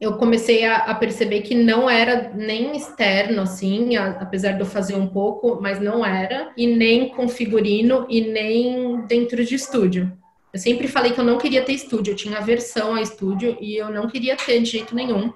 [0.00, 4.66] eu comecei a, a perceber que não era nem externo, assim, a, apesar de eu
[4.66, 10.16] fazer um pouco, mas não era, e nem com figurino e nem dentro de estúdio.
[10.52, 13.76] Eu sempre falei que eu não queria ter estúdio, eu tinha aversão a estúdio e
[13.76, 15.32] eu não queria ter de jeito nenhum.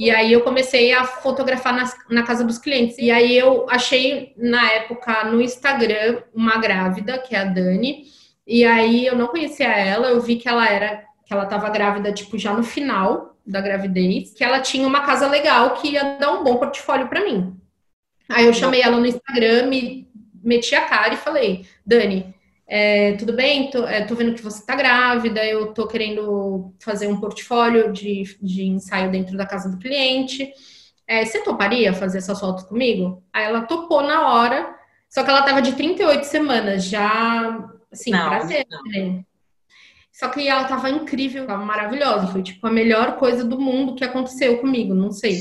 [0.00, 1.76] E aí eu comecei a fotografar
[2.08, 2.96] na, casa dos clientes.
[2.98, 8.04] E aí eu achei na época no Instagram uma grávida, que é a Dani.
[8.46, 12.12] E aí eu não conhecia ela, eu vi que ela era que ela estava grávida
[12.12, 16.32] tipo já no final da gravidez, que ela tinha uma casa legal que ia dar
[16.32, 17.54] um bom portfólio para mim.
[18.26, 20.08] Aí eu chamei ela no Instagram, me
[20.42, 22.34] meti a cara e falei: "Dani,
[22.72, 27.08] é, tudo bem, tô, é, tô, vendo que você tá grávida, eu tô querendo fazer
[27.08, 30.52] um portfólio de, de ensaio dentro da casa do cliente.
[31.04, 33.24] É, você toparia fazer essas fotos comigo?
[33.32, 34.72] Aí ela topou na hora,
[35.08, 37.58] só que ela tava de 38 semanas, já,
[37.90, 39.24] assim, não, pra ter, né?
[40.12, 44.04] Só que ela tava incrível, tava maravilhosa, foi tipo a melhor coisa do mundo que
[44.04, 45.40] aconteceu comigo, não sei.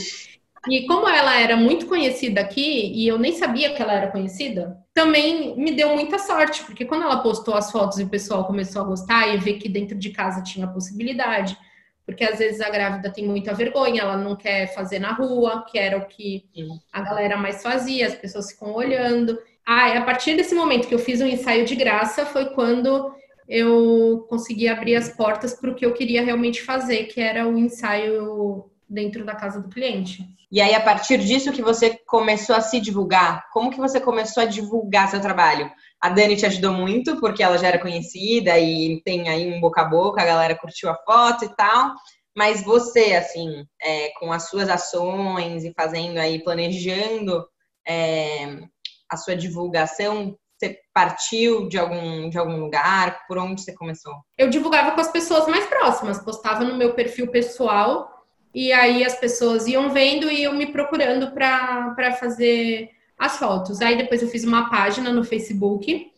[0.67, 4.77] E como ela era muito conhecida aqui, e eu nem sabia que ela era conhecida,
[4.93, 8.81] também me deu muita sorte, porque quando ela postou as fotos e o pessoal começou
[8.81, 11.57] a gostar e ver que dentro de casa tinha possibilidade,
[12.05, 15.77] porque às vezes a grávida tem muita vergonha, ela não quer fazer na rua, que
[15.77, 16.43] era o que
[16.91, 19.39] a galera mais fazia, as pessoas ficam olhando.
[19.65, 23.13] Ah, a partir desse momento que eu fiz um ensaio de graça foi quando
[23.47, 27.57] eu consegui abrir as portas para o que eu queria realmente fazer, que era o
[27.57, 30.27] ensaio dentro da casa do cliente.
[30.51, 34.41] E aí, a partir disso que você começou a se divulgar, como que você começou
[34.41, 35.71] a divulgar seu trabalho?
[36.01, 39.81] A Dani te ajudou muito, porque ela já era conhecida e tem aí um boca
[39.81, 41.93] a boca, a galera curtiu a foto e tal.
[42.35, 47.45] Mas você, assim, é, com as suas ações e fazendo aí, planejando
[47.87, 48.59] é,
[49.07, 53.25] a sua divulgação, você partiu de algum, de algum lugar?
[53.27, 54.13] Por onde você começou?
[54.37, 58.18] Eu divulgava com as pessoas mais próximas, postava no meu perfil pessoal
[58.59, 63.79] e aí as pessoas iam vendo e iam me procurando para fazer as fotos.
[63.79, 66.11] Aí depois eu fiz uma página no Facebook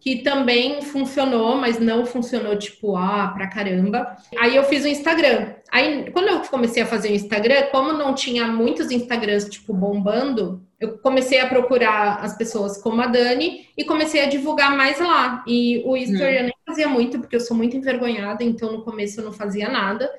[0.00, 4.16] que também funcionou, mas não funcionou tipo, ah, pra caramba.
[4.38, 5.52] Aí eu fiz o Instagram.
[5.70, 10.64] Aí quando eu comecei a fazer o Instagram, como não tinha muitos Instagrams tipo bombando,
[10.80, 15.44] eu comecei a procurar as pessoas como a Dani e comecei a divulgar mais lá.
[15.46, 16.36] E o Instagram hum.
[16.36, 19.68] eu nem fazia muito, porque eu sou muito envergonhada, então no começo eu não fazia
[19.68, 20.10] nada.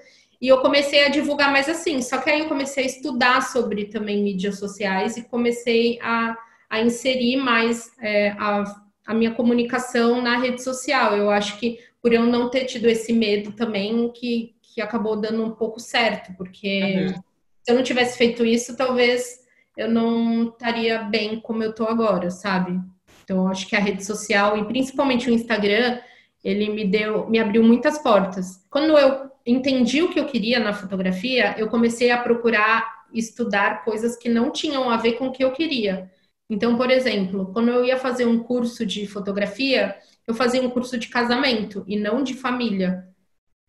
[0.41, 2.02] E eu comecei a divulgar mais assim.
[2.02, 6.36] Só que aí eu comecei a estudar sobre também mídias sociais e comecei a,
[6.69, 8.63] a inserir mais é, a,
[9.06, 11.15] a minha comunicação na rede social.
[11.15, 15.43] Eu acho que por eu não ter tido esse medo também, que, que acabou dando
[15.43, 17.21] um pouco certo, porque uhum.
[17.67, 19.41] Se eu não tivesse feito isso, talvez
[19.76, 22.80] eu não estaria bem como eu tô agora, sabe?
[23.21, 26.00] Então, acho que a rede social e principalmente o Instagram,
[26.41, 28.65] ele me deu, me abriu muitas portas.
[28.69, 34.18] Quando eu entendi o que eu queria na fotografia, eu comecei a procurar estudar coisas
[34.18, 36.12] que não tinham a ver com o que eu queria.
[36.50, 39.96] Então, por exemplo, quando eu ia fazer um curso de fotografia,
[40.28, 43.08] eu fazia um curso de casamento e não de família.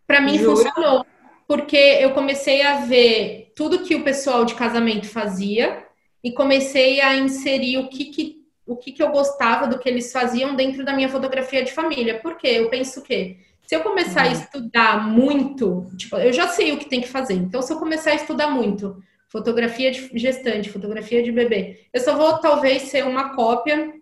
[0.06, 0.56] Para mim Jura?
[0.56, 1.06] funcionou,
[1.46, 5.84] porque eu comecei a ver tudo que o pessoal de casamento fazia
[6.22, 10.12] e comecei a inserir o que, que o que, que eu gostava do que eles
[10.12, 12.20] faziam dentro da minha fotografia de família.
[12.20, 14.30] Porque eu penso que se eu começar uhum.
[14.30, 17.34] a estudar muito, tipo, eu já sei o que tem que fazer.
[17.34, 18.96] Então, se eu começar a estudar muito,
[19.28, 23.92] fotografia de gestante, fotografia de bebê, eu só vou talvez ser uma cópia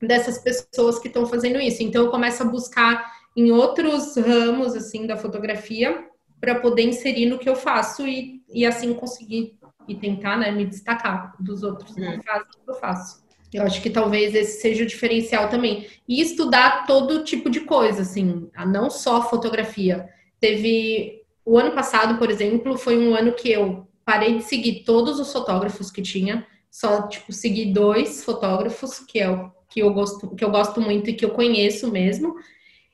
[0.00, 1.82] dessas pessoas que estão fazendo isso.
[1.82, 3.04] Então, eu começo a buscar
[3.36, 6.06] em outros ramos, assim, da fotografia
[6.40, 10.64] para poder inserir no que eu faço e, e assim conseguir e tentar, né, me
[10.64, 12.22] destacar dos outros que hum.
[12.24, 13.24] fazem o que eu faço.
[13.52, 15.86] Eu acho que talvez esse seja o diferencial também.
[16.08, 20.08] E estudar todo tipo de coisa, assim, não só fotografia.
[20.38, 25.18] Teve o ano passado, por exemplo, foi um ano que eu parei de seguir todos
[25.18, 30.34] os fotógrafos que tinha, só tipo segui dois fotógrafos que é o que eu gosto,
[30.34, 32.34] que eu gosto muito e que eu conheço mesmo.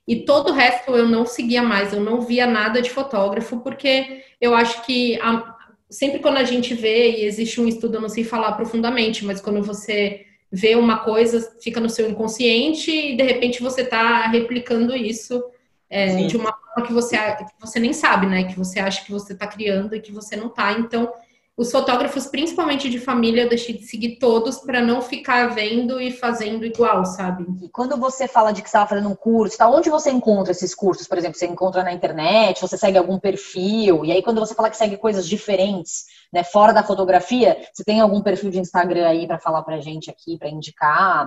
[0.06, 4.22] E todo o resto eu não seguia mais, eu não via nada de fotógrafo, porque
[4.40, 5.56] eu acho que a,
[5.90, 9.40] sempre quando a gente vê, e existe um estudo, eu não sei falar profundamente, mas
[9.40, 14.94] quando você vê uma coisa, fica no seu inconsciente e de repente você está replicando
[14.94, 15.42] isso
[15.88, 18.44] é, de uma forma que você, que você nem sabe, né?
[18.44, 20.72] Que você acha que você está criando e que você não está.
[20.72, 21.12] Então,
[21.56, 26.10] os fotógrafos, principalmente de família, eu deixei de seguir todos para não ficar vendo e
[26.10, 27.46] fazendo igual, sabe?
[27.62, 30.74] E quando você fala de que estava fazendo um curso, tá, onde você encontra esses
[30.74, 31.08] cursos?
[31.08, 34.68] Por exemplo, você encontra na internet, você segue algum perfil, e aí quando você fala
[34.68, 39.26] que segue coisas diferentes, né, fora da fotografia, você tem algum perfil de Instagram aí
[39.26, 41.26] para falar pra gente aqui, para indicar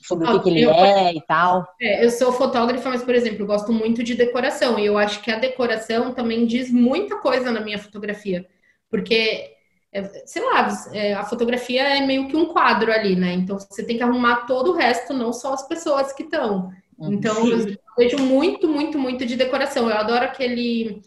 [0.00, 1.66] sobre o que, que ele eu, é e tal?
[1.80, 5.20] É, eu sou fotógrafa, mas, por exemplo, eu gosto muito de decoração, e eu acho
[5.20, 8.46] que a decoração também diz muita coisa na minha fotografia.
[8.90, 9.50] Porque,
[9.92, 13.32] é, sei lá, é, a fotografia é meio que um quadro ali, né?
[13.34, 16.72] Então você tem que arrumar todo o resto, não só as pessoas que estão.
[16.98, 17.12] Uhum.
[17.12, 19.88] Então eu vejo muito, muito, muito de decoração.
[19.88, 21.02] Eu adoro aquele.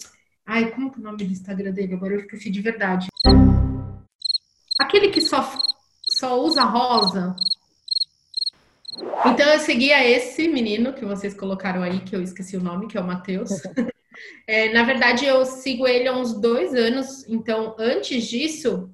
[0.46, 1.94] Ai, como que é o nome do Instagram dele?
[1.94, 3.08] Agora eu esqueci de verdade.
[4.80, 5.48] Aquele que só,
[6.02, 7.36] só usa rosa.
[9.26, 12.98] Então eu seguia esse menino que vocês colocaram aí, que eu esqueci o nome, que
[12.98, 13.50] é o Matheus.
[14.48, 18.90] É, na verdade, eu sigo ele há uns dois anos, então antes disso,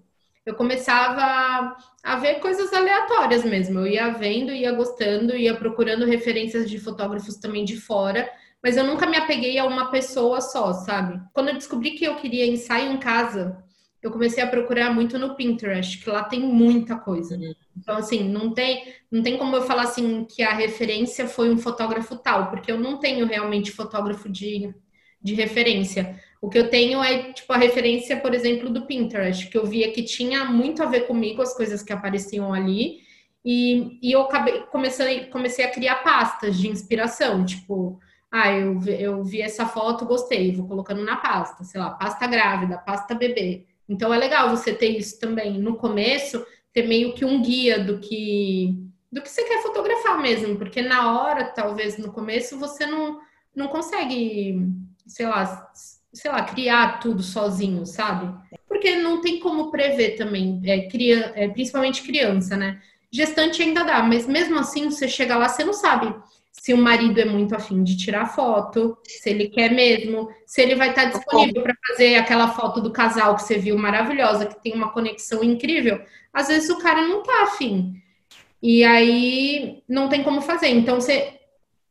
[0.45, 3.79] eu começava a ver coisas aleatórias mesmo.
[3.79, 8.29] Eu ia vendo, ia gostando, ia procurando referências de fotógrafos também de fora,
[8.63, 11.21] mas eu nunca me apeguei a uma pessoa só, sabe?
[11.33, 13.61] Quando eu descobri que eu queria ensaio em casa,
[14.01, 17.35] eu comecei a procurar muito no Pinterest, que lá tem muita coisa.
[17.35, 17.53] Uhum.
[17.75, 21.57] Então, assim, não tem, não tem como eu falar assim que a referência foi um
[21.57, 24.73] fotógrafo tal, porque eu não tenho realmente fotógrafo de
[25.21, 26.19] de referência.
[26.41, 29.91] O que eu tenho é, tipo, a referência, por exemplo, do Pinterest, que eu via
[29.91, 32.99] que tinha muito a ver comigo as coisas que apareciam ali.
[33.43, 37.99] E, e eu acabei, comecei, comecei a criar pastas de inspiração, tipo,
[38.31, 42.77] ah, eu, eu vi essa foto, gostei, vou colocando na pasta, sei lá, pasta grávida,
[42.77, 43.65] pasta bebê.
[43.87, 47.99] Então é legal você ter isso também no começo, ter meio que um guia do
[47.99, 48.75] que
[49.09, 53.19] do que você quer fotografar mesmo, porque na hora, talvez no começo, você não,
[53.55, 54.61] não consegue
[55.07, 55.71] sei lá,
[56.13, 58.33] sei lá, criar tudo sozinho, sabe?
[58.67, 62.81] Porque não tem como prever também, é, cria, é, principalmente criança, né?
[63.11, 66.13] Gestante ainda dá, mas mesmo assim, você chega lá, você não sabe
[66.51, 70.75] se o marido é muito afim de tirar foto, se ele quer mesmo, se ele
[70.75, 74.73] vai estar disponível para fazer aquela foto do casal que você viu maravilhosa, que tem
[74.73, 76.01] uma conexão incrível.
[76.33, 78.01] Às vezes o cara não tá afim.
[78.61, 80.69] E aí não tem como fazer.
[80.69, 81.36] Então você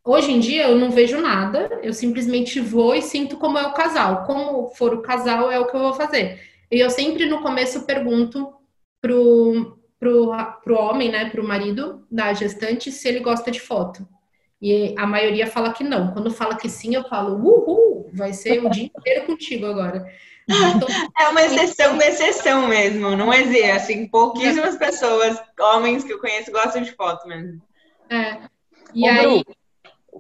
[0.07, 3.75] Hoje em dia eu não vejo nada, eu simplesmente vou e sinto como é o
[3.75, 4.25] casal.
[4.25, 6.41] Como for o casal, é o que eu vou fazer.
[6.71, 8.55] E eu sempre no começo pergunto
[9.01, 10.31] pro, pro,
[10.63, 14.07] pro homem, né, pro marido da gestante, se ele gosta de foto.
[14.63, 16.13] E a maioria fala que não.
[16.13, 20.07] Quando fala que sim, eu falo, uhul, vai ser o dia inteiro contigo agora.
[20.49, 20.87] Então,
[21.19, 26.53] é uma exceção da exceção mesmo, não é assim, pouquíssimas pessoas, homens que eu conheço,
[26.53, 27.61] gostam de foto mesmo.
[28.09, 28.39] É.
[28.95, 29.57] E Ô, aí, Bru,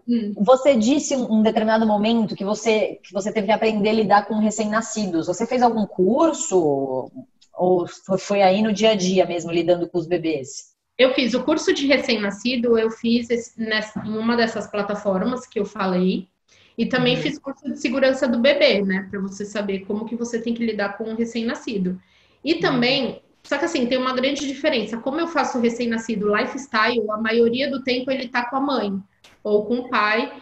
[0.08, 0.32] Hum.
[0.38, 4.26] Você disse em um determinado momento que você, que você teve que aprender a lidar
[4.26, 5.26] com recém-nascidos.
[5.26, 7.10] Você fez algum curso?
[7.56, 7.86] Ou
[8.18, 10.76] foi aí no dia a dia mesmo, lidando com os bebês?
[10.98, 15.64] Eu fiz o curso de recém-nascido, eu fiz nessa, em uma dessas plataformas que eu
[15.64, 16.28] falei.
[16.76, 17.22] E também uhum.
[17.22, 19.06] fiz curso de segurança do bebê, né?
[19.10, 21.98] Para você saber como que você tem que lidar com o recém-nascido.
[22.44, 24.98] E também, só que assim, tem uma grande diferença.
[24.98, 29.02] Como eu faço recém-nascido lifestyle, a maioria do tempo ele tá com a mãe
[29.46, 30.32] ou com o pai.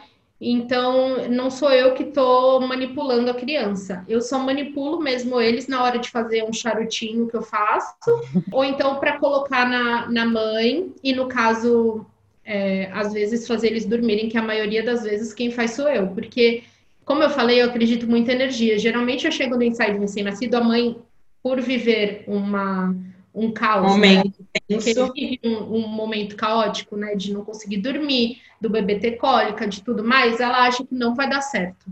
[0.40, 4.04] Então, não sou eu que estou manipulando a criança.
[4.08, 7.94] Eu só manipulo mesmo eles na hora de fazer um charutinho que eu faço,
[8.50, 12.04] ou então para colocar na, na mãe, e no caso,
[12.44, 16.08] é, às vezes fazer eles dormirem, que a maioria das vezes quem faz sou eu,
[16.08, 16.64] porque,
[17.04, 18.78] como eu falei, eu acredito muito em energia.
[18.78, 20.96] Geralmente eu chego no ensaio de recém-nascido, a mãe,
[21.42, 22.94] por viver uma
[23.34, 24.60] um caos, momento né?
[24.68, 27.16] Ele vive um, um, momento caótico, né?
[27.16, 31.14] De não conseguir dormir, do bebê ter cólica, de tudo mais, ela acha que não
[31.14, 31.86] vai dar certo.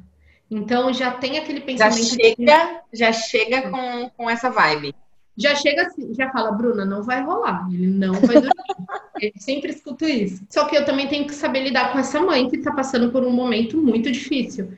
[0.50, 1.96] Então já tem aquele pensamento.
[1.96, 2.98] Já chega, de...
[2.98, 4.94] já chega com, com essa vibe.
[5.36, 8.52] Já chega assim, já fala, Bruna, não vai rolar, ele não vai dormir.
[9.20, 10.44] eu sempre escuto isso.
[10.50, 13.24] Só que eu também tenho que saber lidar com essa mãe que tá passando por
[13.24, 14.72] um momento muito difícil.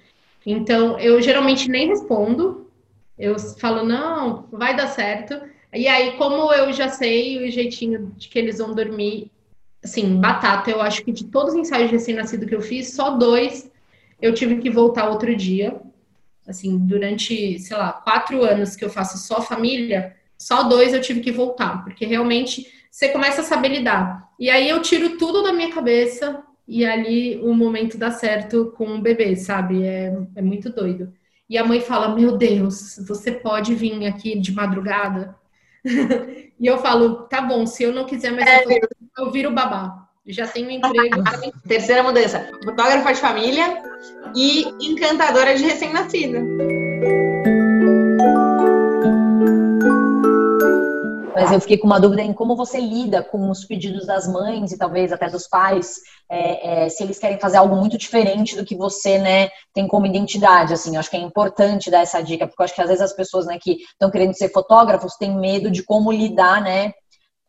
[0.47, 2.71] Então, eu geralmente nem respondo,
[3.19, 5.41] eu falo, não, vai dar certo.
[5.75, 9.31] E aí, como eu já sei o jeitinho de que eles vão dormir,
[9.83, 13.11] assim, batata, eu acho que de todos os ensaios de recém-nascido que eu fiz, só
[13.11, 13.71] dois
[14.23, 15.81] eu tive que voltar outro dia.
[16.47, 21.21] Assim, durante, sei lá, quatro anos que eu faço só família, só dois eu tive
[21.21, 24.29] que voltar, porque realmente você começa a saber lidar.
[24.39, 28.97] E aí eu tiro tudo da minha cabeça e ali o momento dá certo com
[28.97, 29.85] o bebê, sabe?
[29.85, 31.13] É, é muito doido.
[31.49, 35.35] E a mãe fala: Meu Deus, você pode vir aqui de madrugada?
[36.59, 38.65] e eu falo, tá bom, se eu não quiser mais é,
[39.19, 40.05] eu viro babá.
[40.27, 41.23] Já tenho um emprego.
[41.69, 43.83] Terceira mudança: fotógrafa de família
[44.35, 46.43] e encantadora de recém-nascida.
[51.35, 54.71] Mas eu fiquei com uma dúvida em como você lida com os pedidos das mães
[54.71, 58.65] e talvez até dos pais, é, é, se eles querem fazer algo muito diferente do
[58.65, 62.47] que você, né, tem como identidade, assim, eu acho que é importante dar essa dica,
[62.47, 65.37] porque eu acho que às vezes as pessoas, né, que estão querendo ser fotógrafos têm
[65.37, 66.93] medo de como lidar, né,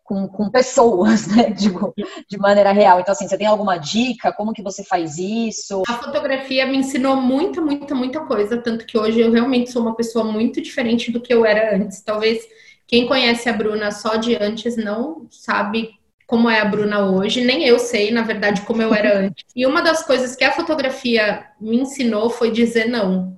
[0.04, 1.94] com, com pessoas, né, digo,
[2.30, 3.00] de maneira real.
[3.00, 4.32] Então, assim, você tem alguma dica?
[4.32, 5.82] Como que você faz isso?
[5.88, 9.96] A fotografia me ensinou muita, muita, muita coisa, tanto que hoje eu realmente sou uma
[9.96, 12.02] pessoa muito diferente do que eu era antes.
[12.02, 12.44] Talvez
[12.88, 15.90] quem conhece a Bruna só de antes não sabe
[16.28, 19.46] como é a Bruna hoje, nem eu sei, na verdade, como eu era antes.
[19.56, 23.38] E uma das coisas que a fotografia me ensinou foi dizer não.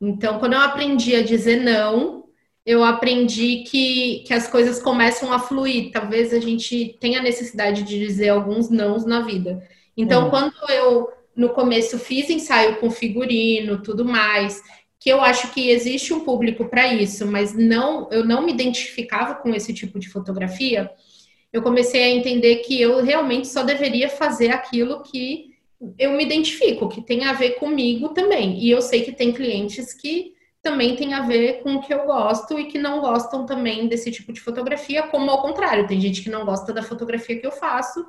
[0.00, 2.24] Então, quando eu aprendi a dizer não,
[2.64, 5.92] eu aprendi que, que as coisas começam a fluir.
[5.92, 9.66] Talvez a gente tenha necessidade de dizer alguns nãos na vida.
[9.96, 10.30] Então, uhum.
[10.30, 14.60] quando eu, no começo, fiz ensaio com figurino, tudo mais,
[15.06, 19.36] que eu acho que existe um público para isso, mas não, eu não me identificava
[19.36, 20.90] com esse tipo de fotografia,
[21.52, 25.54] eu comecei a entender que eu realmente só deveria fazer aquilo que
[25.96, 28.58] eu me identifico, que tem a ver comigo também.
[28.58, 32.04] E eu sei que tem clientes que também tem a ver com o que eu
[32.04, 36.20] gosto e que não gostam também desse tipo de fotografia, como ao contrário, tem gente
[36.20, 38.04] que não gosta da fotografia que eu faço,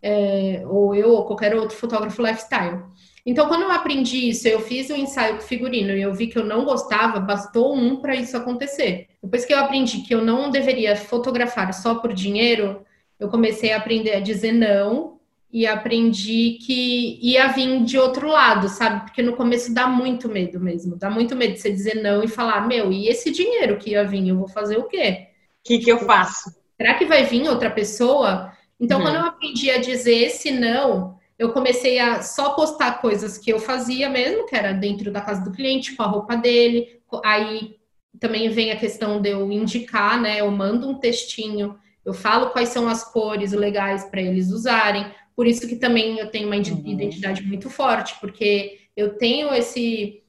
[0.00, 2.82] é, ou eu ou qualquer outro fotógrafo lifestyle.
[3.24, 6.26] Então, quando eu aprendi isso, eu fiz o um ensaio com figurino e eu vi
[6.26, 9.08] que eu não gostava, bastou um para isso acontecer.
[9.22, 12.84] Depois que eu aprendi que eu não deveria fotografar só por dinheiro,
[13.18, 15.20] eu comecei a aprender a dizer não
[15.52, 19.02] e aprendi que ia vir de outro lado, sabe?
[19.02, 22.28] Porque no começo dá muito medo mesmo, dá muito medo de você dizer não e
[22.28, 25.26] falar, meu, e esse dinheiro que ia vir, eu vou fazer o quê?
[25.60, 26.54] O que, que eu faço?
[26.76, 28.52] Será que vai vir outra pessoa?
[28.78, 29.04] Então, uhum.
[29.04, 33.58] quando eu aprendi a dizer esse não, eu comecei a só postar coisas que eu
[33.58, 37.00] fazia mesmo, que era dentro da casa do cliente, com a roupa dele.
[37.24, 37.78] Aí
[38.20, 40.42] também vem a questão de eu indicar, né?
[40.42, 45.06] Eu mando um textinho, eu falo quais são as cores legais para eles usarem.
[45.34, 46.82] Por isso que também eu tenho uma uhum.
[46.84, 50.22] identidade muito forte, porque eu tenho esse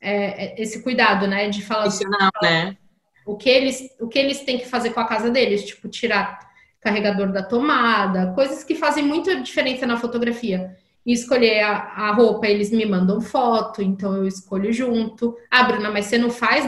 [0.00, 2.76] é, esse cuidado, né, de falar isso não, né?
[3.24, 6.45] o que eles o que eles têm que fazer com a casa deles, tipo tirar
[6.86, 10.76] carregador da tomada, coisas que fazem muita diferença na fotografia.
[11.04, 15.36] E escolher a, a, roupa, eles me mandam foto, então eu escolho junto.
[15.50, 16.64] Ah, Bruna, mas você não faz,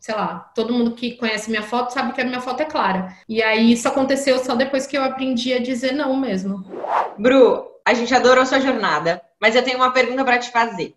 [0.00, 3.14] sei lá, todo mundo que conhece minha foto sabe que a minha foto é clara.
[3.28, 6.64] E aí isso aconteceu só depois que eu aprendi a dizer não mesmo.
[7.18, 10.94] Bru, a gente adorou sua jornada, mas eu tenho uma pergunta para te fazer.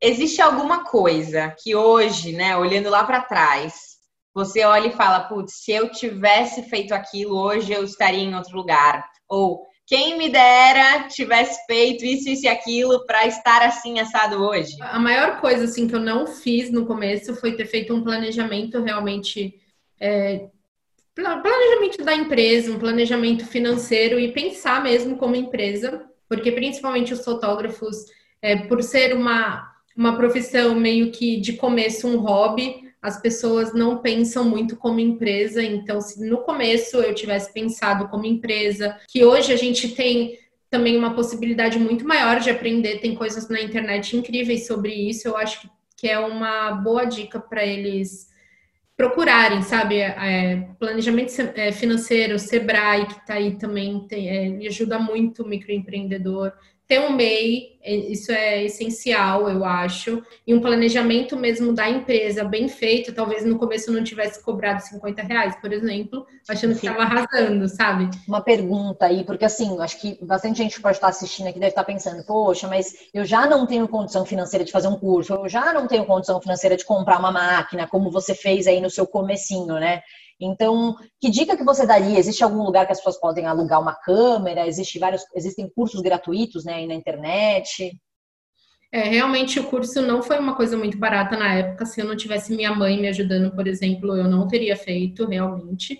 [0.00, 3.91] Existe alguma coisa que hoje, né, olhando lá para trás,
[4.34, 8.56] você olha e fala, putz, se eu tivesse feito aquilo hoje, eu estaria em outro
[8.56, 9.04] lugar.
[9.28, 14.76] Ou quem me dera tivesse feito isso, isso e aquilo para estar assim assado hoje.
[14.80, 18.80] A maior coisa assim que eu não fiz no começo foi ter feito um planejamento
[18.80, 19.54] realmente
[20.00, 20.46] é,
[21.14, 27.96] planejamento da empresa, um planejamento financeiro e pensar mesmo como empresa, porque principalmente os fotógrafos,
[28.40, 33.98] é, por ser uma uma profissão meio que de começo um hobby, as pessoas não
[33.98, 35.60] pensam muito como empresa.
[35.62, 40.38] Então, se no começo eu tivesse pensado como empresa, que hoje a gente tem
[40.70, 45.36] também uma possibilidade muito maior de aprender, tem coisas na internet incríveis sobre isso, eu
[45.36, 48.30] acho que é uma boa dica para eles
[48.96, 49.98] procurarem, sabe?
[49.98, 56.52] É, planejamento é, financeiro, Sebrae, que está aí também, tem, é, ajuda muito o microempreendedor
[56.86, 62.44] ter um MEI, é, isso é essencial, eu acho, e um planejamento mesmo da empresa
[62.44, 67.02] bem feito, talvez no começo não tivesse cobrado 50 reais, por exemplo, achando que estava
[67.02, 68.08] arrasando, sabe?
[68.28, 71.84] Uma pergunta aí, porque assim, acho que bastante gente pode estar assistindo aqui deve estar
[71.84, 75.72] pensando, poxa, mas eu já não tenho condição financeira de fazer um curso, eu já
[75.72, 79.74] não tenho condição financeira de comprar uma máquina, como você fez aí no seu comecinho,
[79.74, 80.02] né?
[80.44, 82.18] Então, que dica que você daria?
[82.18, 84.64] Existe algum lugar que as pessoas podem alugar uma câmera?
[84.98, 87.96] Vários, existem cursos gratuitos né, aí na internet?
[88.90, 91.86] É, realmente o curso não foi uma coisa muito barata na época.
[91.86, 95.98] Se eu não tivesse minha mãe me ajudando, por exemplo, eu não teria feito realmente.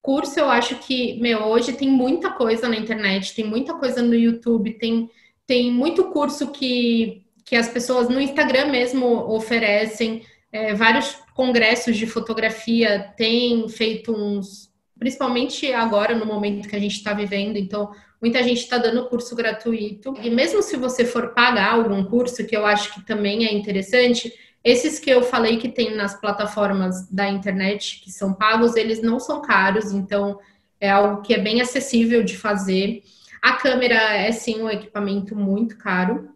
[0.00, 4.14] Curso, eu acho que, meu, hoje tem muita coisa na internet, tem muita coisa no
[4.14, 5.10] YouTube, tem,
[5.46, 10.24] tem muito curso que, que as pessoas no Instagram mesmo oferecem.
[10.52, 16.96] É, vários congressos de fotografia têm feito uns, principalmente agora no momento que a gente
[16.96, 20.14] está vivendo, então muita gente está dando curso gratuito.
[20.20, 24.32] E mesmo se você for pagar algum curso, que eu acho que também é interessante,
[24.62, 29.18] esses que eu falei que tem nas plataformas da internet, que são pagos, eles não
[29.18, 30.38] são caros, então
[30.78, 33.02] é algo que é bem acessível de fazer.
[33.40, 36.28] A câmera é sim um equipamento muito caro,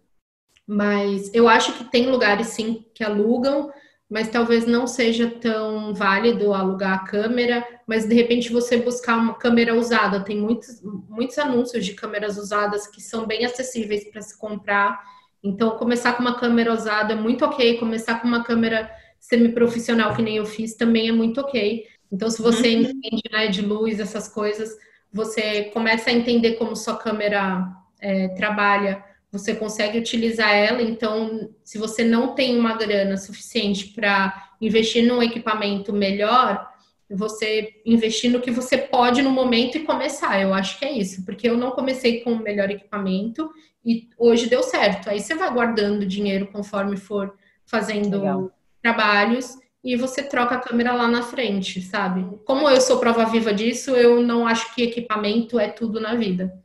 [0.66, 3.70] mas eu acho que tem lugares sim que alugam
[4.11, 9.34] mas talvez não seja tão válido alugar a câmera, mas de repente você buscar uma
[9.34, 10.20] câmera usada.
[10.20, 15.00] Tem muitos, muitos anúncios de câmeras usadas que são bem acessíveis para se comprar.
[15.42, 20.22] Então, começar com uma câmera usada é muito ok, começar com uma câmera semi-profissional, que
[20.22, 21.86] nem eu fiz, também é muito ok.
[22.12, 22.82] Então, se você uhum.
[22.82, 24.76] entende né, de luz, essas coisas,
[25.12, 27.66] você começa a entender como sua câmera
[28.00, 29.02] é, trabalha
[29.35, 30.80] você consegue utilizar ela.
[30.80, 36.70] Então, se você não tem uma grana suficiente para investir num equipamento melhor,
[37.11, 40.41] você investir no que você pode no momento e começar.
[40.41, 43.51] Eu acho que é isso, porque eu não comecei com o melhor equipamento
[43.85, 45.11] e hoje deu certo.
[45.11, 47.35] Aí você vai guardando dinheiro conforme for
[47.66, 48.53] fazendo Legal.
[48.80, 52.24] trabalhos e você troca a câmera lá na frente, sabe?
[52.45, 56.63] Como eu sou prova viva disso, eu não acho que equipamento é tudo na vida.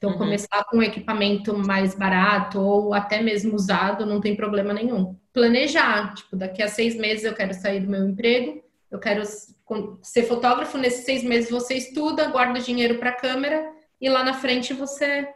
[0.00, 0.18] Então, uhum.
[0.18, 5.14] começar com um equipamento mais barato ou até mesmo usado não tem problema nenhum.
[5.30, 9.22] Planejar, tipo, daqui a seis meses eu quero sair do meu emprego, eu quero
[10.00, 13.70] ser fotógrafo, nesses seis meses você estuda, guarda dinheiro para a câmera
[14.00, 15.28] e lá na frente você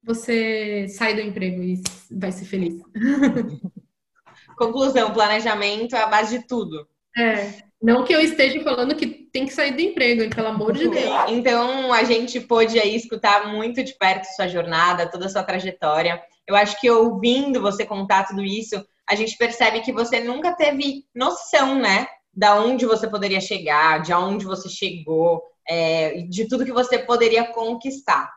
[0.00, 2.80] você sai do emprego e vai ser feliz.
[4.56, 6.86] Conclusão, planejamento é a base de tudo.
[7.18, 7.64] É.
[7.82, 11.14] Não que eu esteja falando que tem que sair do emprego, pelo amor de Deus.
[11.28, 16.22] Então, a gente pôde aí escutar muito de perto sua jornada, toda a sua trajetória.
[16.46, 21.04] Eu acho que ouvindo você contar tudo isso, a gente percebe que você nunca teve
[21.12, 22.06] noção, né?
[22.32, 27.44] Da onde você poderia chegar, de onde você chegou, é, de tudo que você poderia
[27.52, 28.30] conquistar.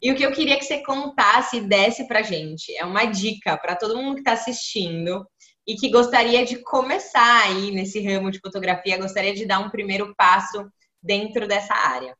[0.00, 3.56] E o que eu queria que você contasse e desse pra gente é uma dica
[3.56, 5.26] para todo mundo que está assistindo
[5.68, 10.14] e que gostaria de começar aí nesse ramo de fotografia, gostaria de dar um primeiro
[10.16, 10.66] passo
[11.02, 12.16] dentro dessa área?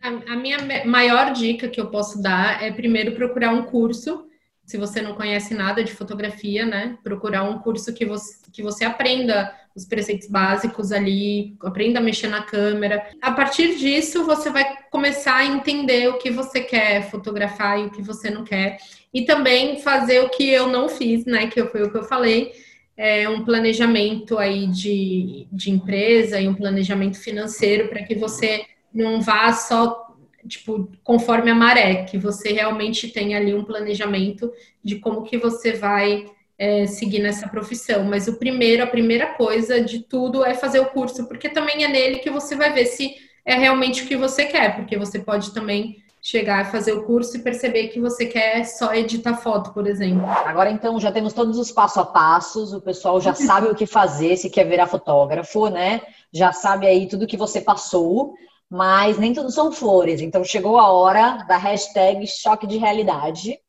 [0.00, 4.26] A, minha maior dica que eu posso dar é primeiro procurar um curso.
[4.64, 6.96] Se você não conhece nada de fotografia, né?
[7.02, 12.28] Procurar um curso que você, que você aprenda os preceitos básicos ali, aprenda a mexer
[12.28, 13.10] na câmera.
[13.20, 17.90] A partir disso, você vai começar a entender o que você quer fotografar e o
[17.90, 18.78] que você não quer.
[19.14, 21.46] E também fazer o que eu não fiz, né?
[21.46, 22.52] Que foi o que eu falei,
[22.96, 29.20] é um planejamento aí de, de empresa e um planejamento financeiro para que você não
[29.20, 30.04] vá só
[30.46, 34.52] tipo conforme a maré, que você realmente tenha ali um planejamento
[34.82, 36.26] de como que você vai
[36.58, 38.04] é, seguir nessa profissão.
[38.04, 41.88] Mas o primeiro, a primeira coisa de tudo é fazer o curso, porque também é
[41.88, 45.52] nele que você vai ver se é realmente o que você quer, porque você pode
[45.52, 49.86] também chegar a fazer o curso e perceber que você quer só editar foto, por
[49.86, 50.26] exemplo.
[50.26, 53.84] Agora então já temos todos os passo a passos, o pessoal já sabe o que
[53.84, 56.00] fazer se quer virar fotógrafo, né?
[56.32, 58.32] Já sabe aí tudo que você passou,
[58.70, 60.22] mas nem tudo são flores.
[60.22, 63.60] Então chegou a hora da hashtag choque de realidade.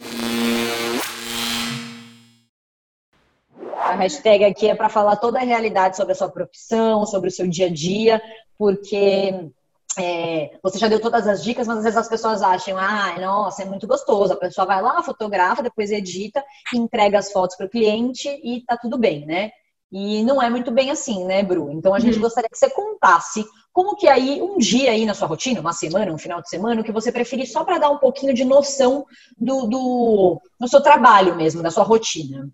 [3.76, 7.32] A hashtag aqui é para falar toda a realidade sobre a sua profissão, sobre o
[7.32, 8.22] seu dia a dia,
[8.58, 9.52] porque
[9.98, 13.64] é, você já deu todas as dicas, mas às vezes as pessoas acham, ah, nossa,
[13.64, 14.34] é muito gostoso.
[14.34, 16.44] A pessoa vai lá, fotografa, depois edita,
[16.74, 19.52] entrega as fotos para o cliente e tá tudo bem, né?
[19.92, 21.72] E não é muito bem assim, né, Bru?
[21.72, 22.22] Então a gente uhum.
[22.22, 26.12] gostaria que você contasse como que aí, um dia aí na sua rotina, uma semana,
[26.12, 29.06] um final de semana, o que você preferir só para dar um pouquinho de noção
[29.38, 32.50] do, do, do seu trabalho mesmo, da sua rotina.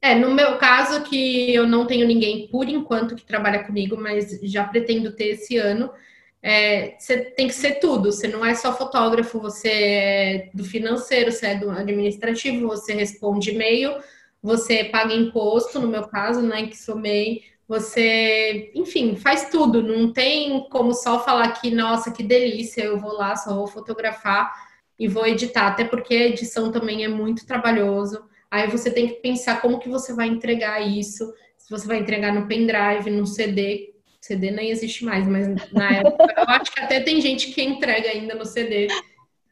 [0.00, 4.38] É, no meu caso, que eu não tenho ninguém por enquanto que trabalha comigo, mas
[4.42, 5.90] já pretendo ter esse ano.
[6.46, 8.12] É, você tem que ser tudo.
[8.12, 13.50] Você não é só fotógrafo, você é do financeiro, você é do administrativo, você responde
[13.50, 13.94] e-mail,
[14.42, 19.82] você paga imposto, no meu caso, né, que sou MEI, você, enfim, faz tudo.
[19.82, 24.52] Não tem como só falar que, nossa, que delícia, eu vou lá, só vou fotografar
[24.98, 28.22] e vou editar, até porque a edição também é muito trabalhoso.
[28.50, 32.34] Aí você tem que pensar como que você vai entregar isso, se você vai entregar
[32.34, 33.93] no pendrive, no CD.
[34.24, 38.08] CD nem existe mais, mas na época eu acho que até tem gente que entrega
[38.08, 38.88] ainda no CD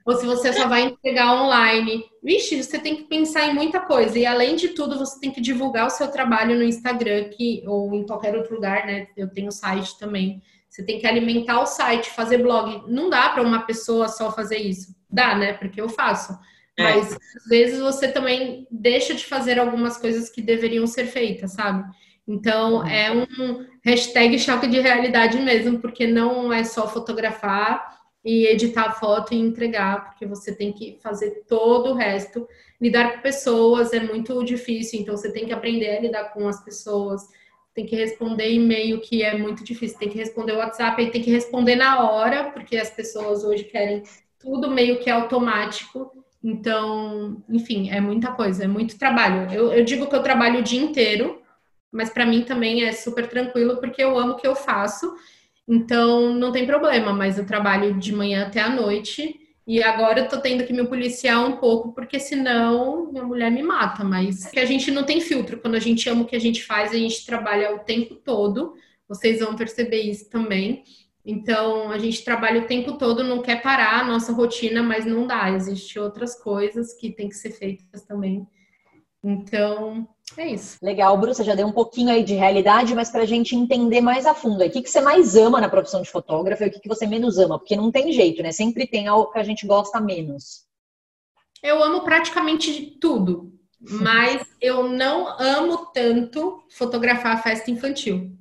[0.05, 2.05] ou se você só vai entregar online.
[2.23, 4.19] Vixe, você tem que pensar em muita coisa.
[4.19, 7.95] E além de tudo, você tem que divulgar o seu trabalho no Instagram que, ou
[7.95, 9.07] em qualquer outro lugar, né?
[9.17, 10.43] Eu tenho site também.
[10.69, 12.83] Você tem que alimentar o site, fazer blog.
[12.89, 14.95] Não dá para uma pessoa só fazer isso.
[15.09, 15.53] Dá, né?
[15.53, 16.33] Porque eu faço.
[16.77, 16.83] É.
[16.83, 21.85] Mas às vezes você também deixa de fazer algumas coisas que deveriam ser feitas, sabe?
[22.27, 28.85] Então é um hashtag choque de realidade mesmo, porque não é só fotografar e editar
[28.85, 32.47] a foto e entregar, porque você tem que fazer todo o resto.
[32.81, 36.65] Lidar com pessoas é muito difícil, então você tem que aprender a lidar com as
[36.65, 37.23] pessoas,
[37.75, 41.31] tem que responder e-mail, que é muito difícil, tem que responder WhatsApp, e tem que
[41.31, 44.03] responder na hora, porque as pessoas hoje querem
[44.39, 46.13] tudo meio que automático.
[46.45, 49.51] Então, enfim, é muita coisa, é muito trabalho.
[49.53, 51.42] Eu, eu digo que eu trabalho o dia inteiro,
[51.93, 55.15] mas para mim também é super tranquilo, porque eu amo o que eu faço
[55.67, 59.39] então, não tem problema, mas eu trabalho de manhã até a noite.
[59.67, 63.63] E agora eu tô tendo que me policiar um pouco, porque senão minha mulher me
[63.63, 64.03] mata.
[64.03, 65.61] Mas que a gente não tem filtro.
[65.61, 68.75] Quando a gente ama o que a gente faz, a gente trabalha o tempo todo.
[69.09, 70.83] Vocês vão perceber isso também.
[71.25, 75.27] Então, a gente trabalha o tempo todo, não quer parar a nossa rotina, mas não
[75.27, 75.51] dá.
[75.51, 78.45] Existem outras coisas que tem que ser feitas também.
[79.23, 80.09] Então,
[80.41, 80.79] é isso.
[80.83, 84.01] Legal, Bruce, você já deu um pouquinho aí de realidade, mas para a gente entender
[84.01, 86.71] mais a fundo, o que, que você mais ama na profissão de fotógrafo e o
[86.71, 87.59] que, que você menos ama?
[87.59, 88.53] Porque não tem jeito, né?
[88.53, 90.65] Sempre tem algo que a gente gosta menos.
[91.63, 98.33] Eu amo praticamente tudo, mas eu não amo tanto fotografar a festa infantil.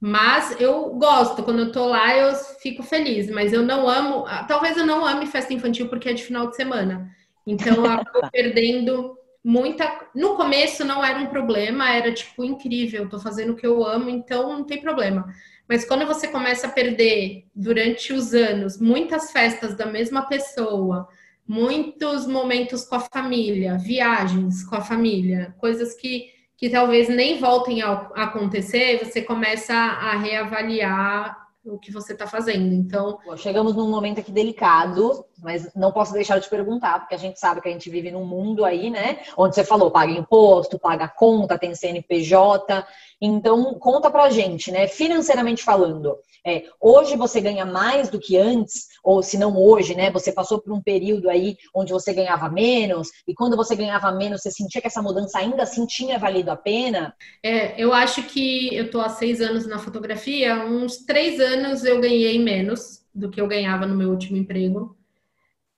[0.00, 4.76] Mas eu gosto, quando eu tô lá eu fico feliz, mas eu não amo, talvez
[4.78, 7.10] eu não ame festa infantil porque é de final de semana.
[7.46, 10.08] Então eu acabo perdendo muita.
[10.14, 14.08] No começo não era um problema, era tipo incrível, tô fazendo o que eu amo,
[14.10, 15.32] então não tem problema.
[15.68, 21.08] Mas quando você começa a perder durante os anos muitas festas da mesma pessoa,
[21.46, 26.26] muitos momentos com a família, viagens com a família, coisas que,
[26.56, 32.72] que talvez nem voltem a acontecer, você começa a reavaliar o que você está fazendo.
[32.72, 37.38] Então, chegamos num momento aqui delicado, mas não posso deixar de perguntar, porque a gente
[37.38, 41.06] sabe que a gente vive num mundo aí, né, onde você falou, paga imposto, paga
[41.06, 42.86] conta, tem CNPJ.
[43.20, 46.16] Então, conta pra gente, né, financeiramente falando,
[46.46, 50.60] é, hoje você ganha mais do que antes, ou se não hoje, né, você passou
[50.60, 54.80] por um período aí onde você ganhava menos, e quando você ganhava menos, você sentia
[54.80, 57.14] que essa mudança ainda assim tinha valido a pena?
[57.42, 62.00] É, eu acho que eu tô há seis anos na fotografia, uns três anos eu
[62.00, 64.96] ganhei menos do que eu ganhava no meu último emprego.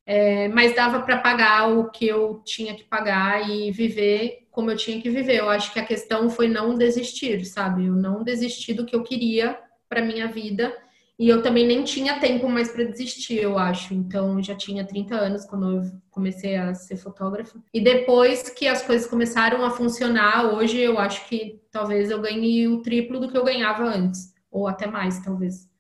[0.05, 4.77] É, mas dava para pagar o que eu tinha que pagar e viver como eu
[4.77, 5.37] tinha que viver.
[5.37, 7.87] Eu acho que a questão foi não desistir, sabe?
[7.87, 9.59] Eu não desisti do que eu queria
[9.93, 10.75] para minha vida
[11.19, 13.93] e eu também nem tinha tempo mais para desistir, eu acho.
[13.93, 17.63] Então, eu já tinha 30 anos quando eu comecei a ser fotógrafa.
[17.75, 22.67] E depois que as coisas começaram a funcionar, hoje eu acho que talvez eu ganhe
[22.67, 25.71] o triplo do que eu ganhava antes, ou até mais, talvez.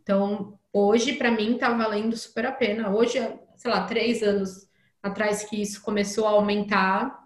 [0.00, 2.94] Então, hoje para mim tá valendo super a pena.
[2.94, 3.18] Hoje,
[3.56, 4.68] sei lá, três anos
[5.02, 7.18] atrás que isso começou a aumentar,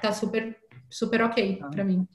[0.00, 0.56] tá super,
[0.90, 1.68] super ok ah.
[1.68, 2.08] para mim.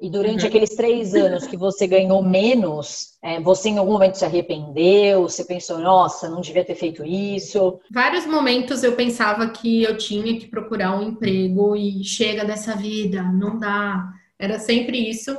[0.00, 0.48] E durante uhum.
[0.48, 5.22] aqueles três anos que você ganhou menos, é, você em algum momento se arrependeu?
[5.22, 7.78] Você pensou, nossa, não devia ter feito isso?
[7.90, 13.22] Vários momentos eu pensava que eu tinha que procurar um emprego e chega dessa vida,
[13.22, 14.08] não dá.
[14.38, 15.36] Era sempre isso.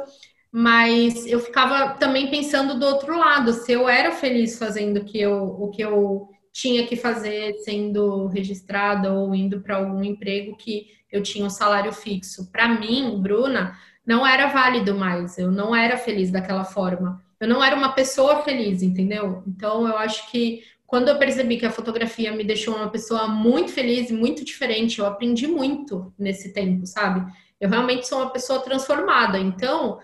[0.52, 5.20] Mas eu ficava também pensando do outro lado, se eu era feliz fazendo o que
[5.20, 10.88] eu, o que eu tinha que fazer, sendo registrada ou indo para algum emprego que
[11.12, 12.52] eu tinha um salário fixo.
[12.52, 15.38] Para mim, Bruna, não era válido mais.
[15.38, 17.22] Eu não era feliz daquela forma.
[17.40, 19.44] Eu não era uma pessoa feliz, entendeu?
[19.48, 23.72] Então, eu acho que quando eu percebi que a fotografia me deixou uma pessoa muito
[23.72, 27.26] feliz e muito diferente, eu aprendi muito nesse tempo, sabe?
[27.60, 29.40] Eu realmente sou uma pessoa transformada.
[29.40, 30.00] Então,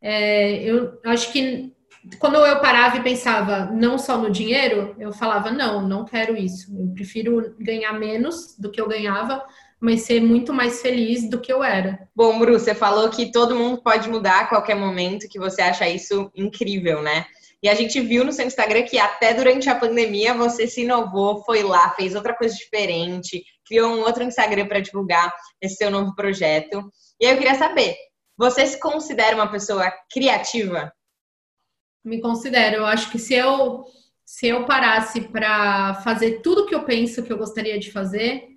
[0.00, 1.72] é, eu acho que
[2.18, 6.74] quando eu parava e pensava não só no dinheiro, eu falava: não, não quero isso.
[6.74, 9.44] Eu prefiro ganhar menos do que eu ganhava,
[9.80, 12.06] mas ser muito mais feliz do que eu era.
[12.14, 15.88] Bom, Bru, você falou que todo mundo pode mudar a qualquer momento, que você acha
[15.88, 17.24] isso incrível, né?
[17.62, 21.42] E a gente viu no seu Instagram que até durante a pandemia você se inovou,
[21.44, 26.14] foi lá, fez outra coisa diferente, criou um outro Instagram para divulgar esse seu novo
[26.14, 26.90] projeto.
[27.20, 27.96] E aí eu queria saber,
[28.36, 30.92] você se considera uma pessoa criativa?
[32.02, 32.76] Me considero.
[32.76, 33.84] Eu acho que se eu
[34.24, 38.49] se eu parasse para fazer tudo que eu penso que eu gostaria de fazer,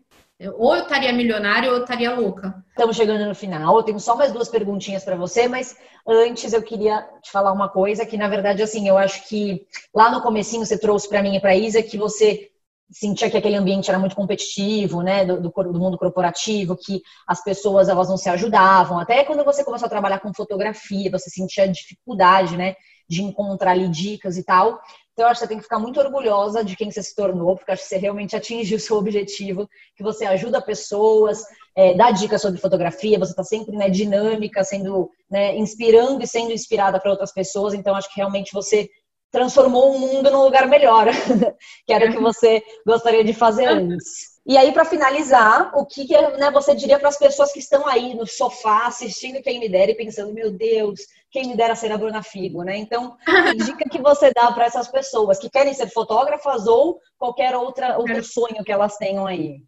[0.58, 2.64] ou eu estaria milionário ou eu estaria louca.
[2.70, 3.76] Estamos chegando no final.
[3.76, 5.76] Eu tenho só mais duas perguntinhas para você, mas
[6.08, 10.10] antes eu queria te falar uma coisa que na verdade assim, eu acho que lá
[10.10, 12.50] no comecinho você trouxe para mim e para Isa que você
[12.92, 17.90] sentia que aquele ambiente era muito competitivo, né, do, do, mundo corporativo, que as pessoas
[17.90, 19.00] elas não se ajudavam.
[19.00, 22.76] Até quando você começou a trabalhar com fotografia, você sentia dificuldade, né,
[23.10, 24.80] de encontrar ali dicas e tal.
[25.14, 27.56] Então, eu acho que você tem que ficar muito orgulhosa de quem você se tornou,
[27.56, 31.44] porque acho que você realmente atingiu o seu objetivo, que você ajuda pessoas,
[31.76, 36.52] é, dá dicas sobre fotografia, você está sempre né, dinâmica, sendo né, inspirando e sendo
[36.52, 37.74] inspirada para outras pessoas.
[37.74, 38.90] Então, acho que realmente você
[39.32, 41.08] transformou o mundo num lugar melhor,
[41.86, 44.34] que era o que você gostaria de fazer antes.
[44.46, 47.88] E aí, para finalizar, o que, que né, você diria para as pessoas que estão
[47.88, 51.00] aí no sofá assistindo Quem Me Dera e pensando, meu Deus,
[51.34, 52.78] quem me dera ser a Bruna Figo, né?
[52.78, 57.56] Então, que dica que você dá para essas pessoas que querem ser fotógrafas ou qualquer
[57.56, 59.64] outra, outro sonho que elas tenham aí?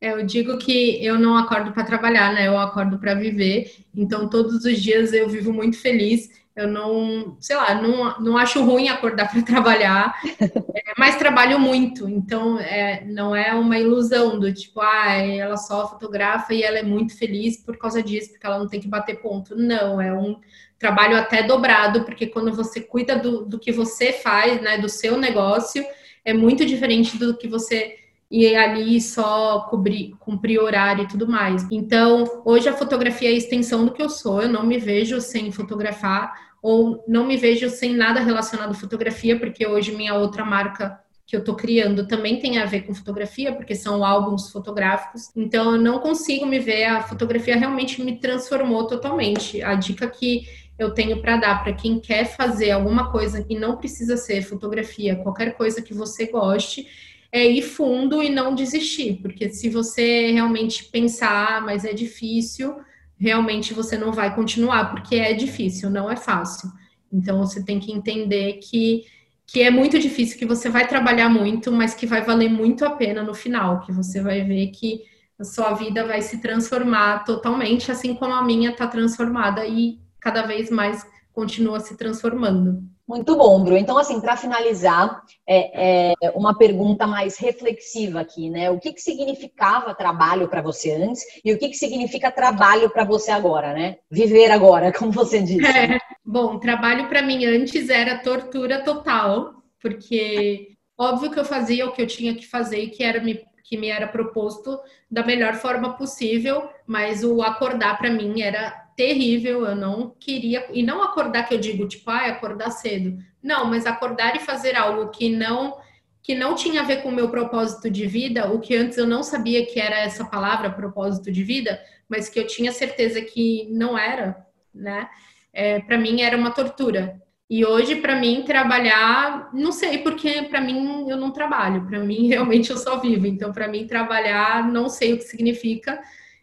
[0.00, 2.46] Eu digo que eu não acordo para trabalhar, né?
[2.46, 3.84] Eu acordo para viver.
[3.92, 8.62] Então, todos os dias eu vivo muito feliz eu não, sei lá, não, não acho
[8.64, 14.52] ruim acordar para trabalhar, é, mas trabalho muito, então é, não é uma ilusão do
[14.52, 18.58] tipo, ah, ela só fotografa e ela é muito feliz por causa disso, porque ela
[18.58, 19.56] não tem que bater ponto.
[19.56, 20.36] Não, é um
[20.78, 25.16] trabalho até dobrado, porque quando você cuida do, do que você faz, né, do seu
[25.16, 25.84] negócio,
[26.24, 27.96] é muito diferente do que você
[28.34, 31.64] e ali só cobrir, cumprir horário e tudo mais.
[31.70, 35.20] Então, hoje a fotografia é a extensão do que eu sou, eu não me vejo
[35.20, 40.44] sem fotografar ou não me vejo sem nada relacionado à fotografia, porque hoje minha outra
[40.44, 45.30] marca que eu estou criando também tem a ver com fotografia, porque são álbuns fotográficos.
[45.36, 49.62] Então eu não consigo me ver, a fotografia realmente me transformou totalmente.
[49.62, 50.42] A dica que
[50.76, 55.14] eu tenho para dar para quem quer fazer alguma coisa que não precisa ser fotografia,
[55.14, 56.88] qualquer coisa que você goste,
[57.34, 62.76] é ir fundo e não desistir, porque se você realmente pensar, ah, mas é difícil,
[63.18, 66.70] realmente você não vai continuar, porque é difícil, não é fácil.
[67.12, 69.02] Então você tem que entender que,
[69.48, 72.90] que é muito difícil, que você vai trabalhar muito, mas que vai valer muito a
[72.90, 75.00] pena no final, que você vai ver que
[75.36, 80.42] a sua vida vai se transformar totalmente, assim como a minha está transformada e cada
[80.42, 82.93] vez mais continua se transformando.
[83.06, 83.76] Muito bom, Bru.
[83.76, 88.70] Então, assim, para finalizar, é, é, uma pergunta mais reflexiva aqui, né?
[88.70, 93.04] O que, que significava trabalho para você antes e o que, que significa trabalho para
[93.04, 93.96] você agora, né?
[94.10, 95.66] Viver agora, como você disse.
[95.66, 95.98] É.
[96.24, 102.00] Bom, trabalho para mim antes era tortura total, porque óbvio que eu fazia o que
[102.00, 104.78] eu tinha que fazer e que era me que me era proposto
[105.10, 110.82] da melhor forma possível, mas o acordar para mim era terrível, eu não queria, e
[110.82, 113.18] não acordar que eu digo, tipo, ah, acordar cedo.
[113.42, 115.76] Não, mas acordar e fazer algo que não
[116.22, 119.06] que não tinha a ver com o meu propósito de vida, o que antes eu
[119.06, 121.78] não sabia que era essa palavra, propósito de vida,
[122.08, 124.34] mas que eu tinha certeza que não era,
[124.74, 125.06] né?
[125.52, 127.20] É, para mim era uma tortura.
[127.48, 132.26] E hoje, para mim, trabalhar, não sei, porque para mim eu não trabalho, para mim
[132.28, 133.26] realmente eu só vivo.
[133.26, 136.00] Então, para mim, trabalhar, não sei o que significa,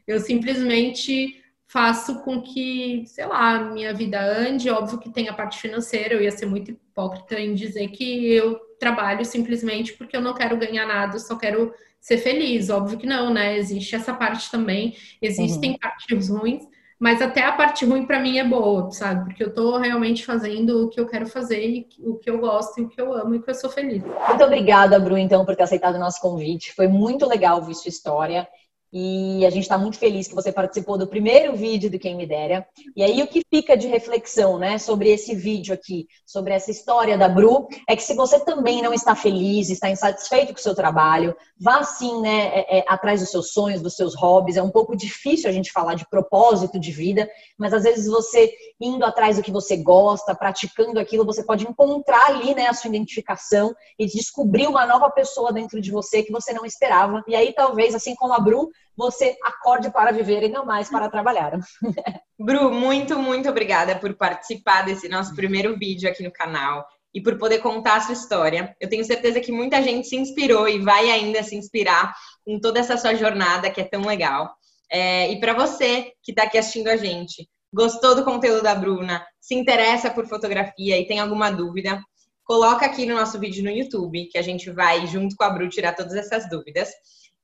[0.07, 1.40] eu simplesmente
[1.71, 4.69] faço com que, sei lá, minha vida ande.
[4.69, 8.59] Óbvio que tem a parte financeira, eu ia ser muito hipócrita em dizer que eu
[8.77, 12.69] trabalho simplesmente porque eu não quero ganhar nada, só quero ser feliz.
[12.69, 13.57] Óbvio que não, né?
[13.57, 15.77] Existe essa parte também, existem uhum.
[15.77, 16.63] partes ruins,
[16.99, 19.23] mas até a parte ruim para mim é boa, sabe?
[19.23, 22.83] Porque eu tô realmente fazendo o que eu quero fazer, o que eu gosto e
[22.83, 24.03] o que eu amo e que eu sou feliz.
[24.03, 26.73] Muito obrigada, Bru, então, por ter aceitado o nosso convite.
[26.73, 28.45] Foi muito legal ouvir sua história.
[28.93, 32.27] E a gente está muito feliz que você participou do primeiro vídeo do Quem Me
[32.27, 32.67] Dera.
[32.95, 37.17] E aí o que fica de reflexão, né, sobre esse vídeo aqui, sobre essa história
[37.17, 40.75] da Bru, é que se você também não está feliz, está insatisfeito com o seu
[40.75, 44.57] trabalho, vá sim, né, é, é, atrás dos seus sonhos, dos seus hobbies.
[44.57, 48.51] É um pouco difícil a gente falar de propósito de vida, mas às vezes você
[48.79, 52.89] indo atrás do que você gosta, praticando aquilo, você pode encontrar ali, né, a sua
[52.89, 57.23] identificação e descobrir uma nova pessoa dentro de você que você não esperava.
[57.25, 61.09] E aí talvez, assim como a Bru, você acorde para viver e não mais para
[61.09, 61.57] trabalhar.
[62.39, 67.37] Bru, muito, muito obrigada por participar desse nosso primeiro vídeo aqui no canal e por
[67.37, 68.75] poder contar a sua história.
[68.79, 72.13] Eu tenho certeza que muita gente se inspirou e vai ainda se inspirar
[72.45, 74.49] com toda essa sua jornada que é tão legal.
[74.91, 79.25] É, e para você que está aqui assistindo a gente, gostou do conteúdo da Bruna,
[79.39, 82.01] se interessa por fotografia e tem alguma dúvida,
[82.43, 85.69] coloca aqui no nosso vídeo no YouTube, que a gente vai, junto com a Bru,
[85.69, 86.89] tirar todas essas dúvidas.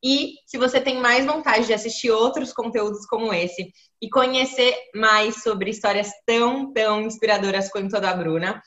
[0.07, 5.43] E se você tem mais vontade de assistir outros conteúdos como esse e conhecer mais
[5.43, 8.61] sobre histórias tão, tão inspiradoras quanto a da Bruna,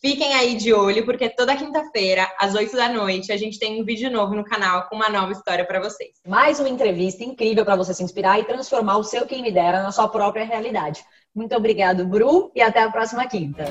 [0.00, 3.84] Fiquem aí de olho, porque toda quinta-feira, às 8 da noite, a gente tem um
[3.86, 6.10] vídeo novo no canal com uma nova história para vocês.
[6.28, 9.82] Mais uma entrevista incrível para você se inspirar e transformar o seu quem me dera
[9.82, 11.02] na sua própria realidade.
[11.34, 13.64] Muito obrigado, Bru, e até a próxima quinta.